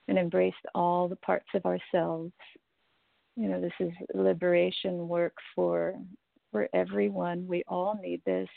[0.07, 2.33] and embraced all the parts of ourselves,
[3.35, 5.95] you know, this is liberation work for
[6.51, 7.47] for everyone.
[7.47, 8.49] We all need this.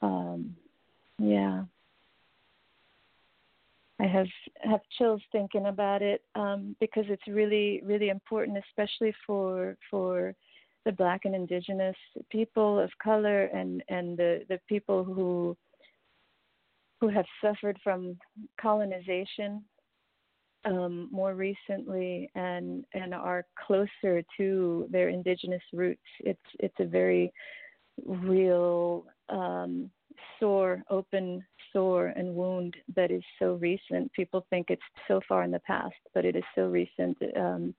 [0.00, 0.54] Um,
[1.18, 1.64] yeah.
[4.00, 4.28] I have
[4.60, 10.34] have chills thinking about it um, because it's really really important, especially for for
[10.84, 11.96] the Black and Indigenous
[12.30, 15.56] people of color and and the the people who
[17.00, 18.16] who have suffered from
[18.60, 19.64] colonization
[20.64, 26.02] um, more recently and and are closer to their indigenous roots.
[26.20, 27.32] It's it's a very
[28.04, 29.90] real um,
[30.38, 34.12] sore, open sore and wound that is so recent.
[34.12, 37.16] People think it's so far in the past, but it is so recent.
[37.36, 37.74] Um,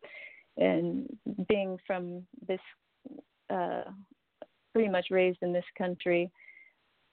[0.58, 1.08] and
[1.48, 2.60] being from this,
[3.50, 3.84] uh,
[4.74, 6.32] pretty much raised in this country,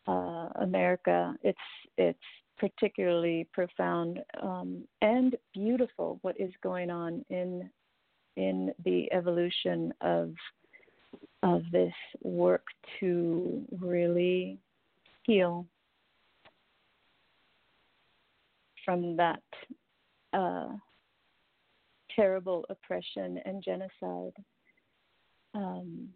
[0.07, 1.59] uh, America, it's
[1.97, 2.19] it's
[2.59, 7.69] particularly profound um, and beautiful what is going on in
[8.37, 10.33] in the evolution of
[11.43, 12.65] of this work
[13.01, 14.59] to really
[15.27, 15.67] heal
[18.85, 19.43] from that
[20.33, 20.69] uh,
[22.15, 24.33] terrible oppression and genocide.
[25.55, 26.09] Um,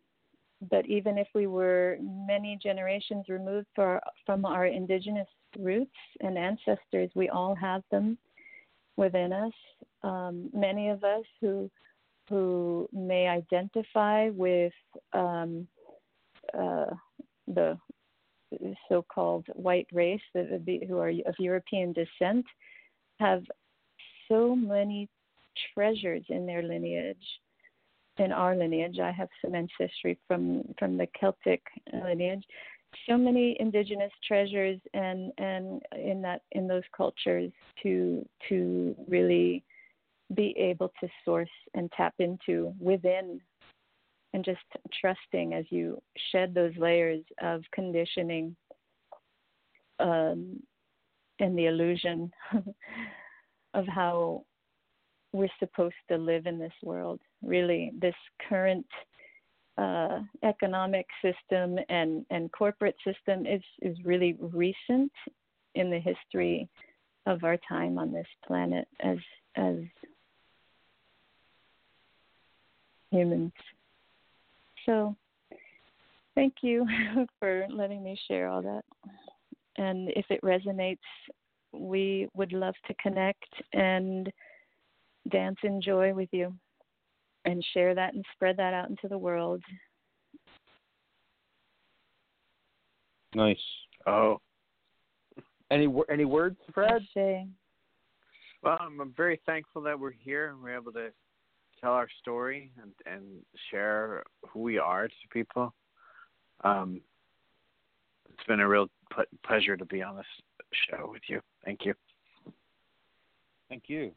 [0.71, 5.29] but even if we were many generations removed from our indigenous
[5.59, 8.19] roots and ancestors, we all have them
[8.97, 9.53] within us.
[10.03, 11.71] Um, many of us who
[12.29, 14.73] who may identify with
[15.13, 15.67] um,
[16.57, 16.87] uh,
[17.49, 17.77] the
[18.89, 22.47] so-called white race that be, who are of European descent
[23.19, 23.43] have
[24.29, 25.09] so many
[25.75, 27.17] treasures in their lineage.
[28.19, 31.63] In our lineage, I have some ancestry from from the Celtic
[31.93, 32.45] lineage.
[33.09, 37.53] So many indigenous treasures, and and in that in those cultures
[37.83, 39.65] to to really
[40.35, 43.41] be able to source and tap into within
[44.33, 44.61] and just
[45.01, 46.01] trusting as you
[46.31, 48.55] shed those layers of conditioning
[49.99, 50.61] um,
[51.41, 52.31] and the illusion
[53.75, 54.45] of how
[55.33, 57.21] we're supposed to live in this world.
[57.43, 58.15] Really, this
[58.49, 58.87] current
[59.79, 65.13] uh, economic system and, and corporate system is, is really recent
[65.75, 66.69] in the history
[67.27, 69.19] of our time on this planet as
[69.57, 69.77] as
[73.11, 73.53] humans.
[74.91, 75.15] So,
[76.35, 76.85] thank you
[77.39, 78.83] for letting me share all that.
[79.77, 80.99] And if it resonates,
[81.73, 84.33] we would love to connect and
[85.31, 86.53] dance in joy with you
[87.45, 89.63] and share that and spread that out into the world.
[93.33, 93.57] Nice.
[94.09, 94.39] Oh,
[95.71, 96.95] Any any words, Fred?
[97.17, 97.47] Ashe.
[98.65, 101.11] well, I'm, I'm very thankful that we're here and we're able to
[101.81, 103.25] tell our story and, and
[103.71, 105.75] share who we are to people.
[106.63, 107.01] Um,
[108.33, 110.27] it's been a real ple- pleasure to be on this
[110.89, 111.41] show with you.
[111.65, 111.95] Thank you.
[113.69, 114.13] Thank you.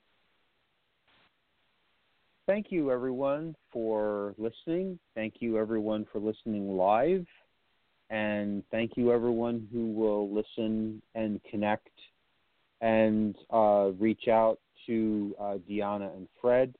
[2.45, 4.99] Thank you, everyone, for listening.
[5.15, 7.25] Thank you, everyone, for listening live.
[8.09, 11.89] And thank you, everyone who will listen and connect
[12.81, 16.75] and uh, reach out to uh, Dhyana and Fred.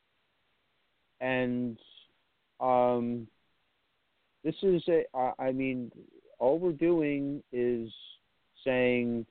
[1.23, 1.77] And
[2.59, 3.27] um,
[4.43, 5.05] this is a,
[5.39, 5.89] I mean,
[6.37, 7.89] all we're doing is
[8.65, 9.25] saying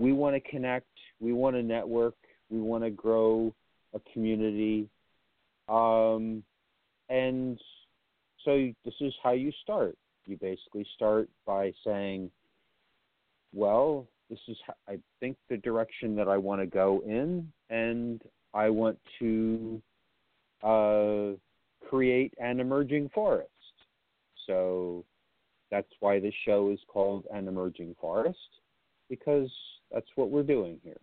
[0.00, 0.88] we want to connect,
[1.20, 2.16] we want to network,
[2.50, 3.54] we want to grow
[3.94, 4.88] a community.
[5.68, 6.42] Um,
[7.08, 7.60] and
[8.44, 9.96] so this is how you start.
[10.26, 12.28] You basically start by saying,
[13.52, 18.20] well, this is, h- I think, the direction that I want to go in, and
[18.52, 19.80] I want to
[20.64, 21.36] uh,
[21.88, 23.50] create an emerging forest.
[24.46, 25.04] So
[25.70, 28.38] that's why this show is called An Emerging Forest,
[29.08, 29.50] because
[29.92, 31.00] that's what we're doing here.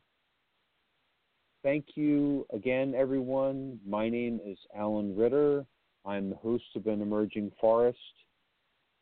[1.64, 3.80] Thank you again, everyone.
[3.88, 5.66] My name is Alan Ritter.
[6.06, 7.98] I'm the host of An Emerging Forest.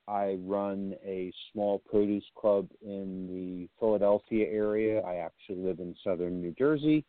[0.09, 5.01] I run a small produce club in the Philadelphia area.
[5.01, 7.05] I actually live in southern New Jersey.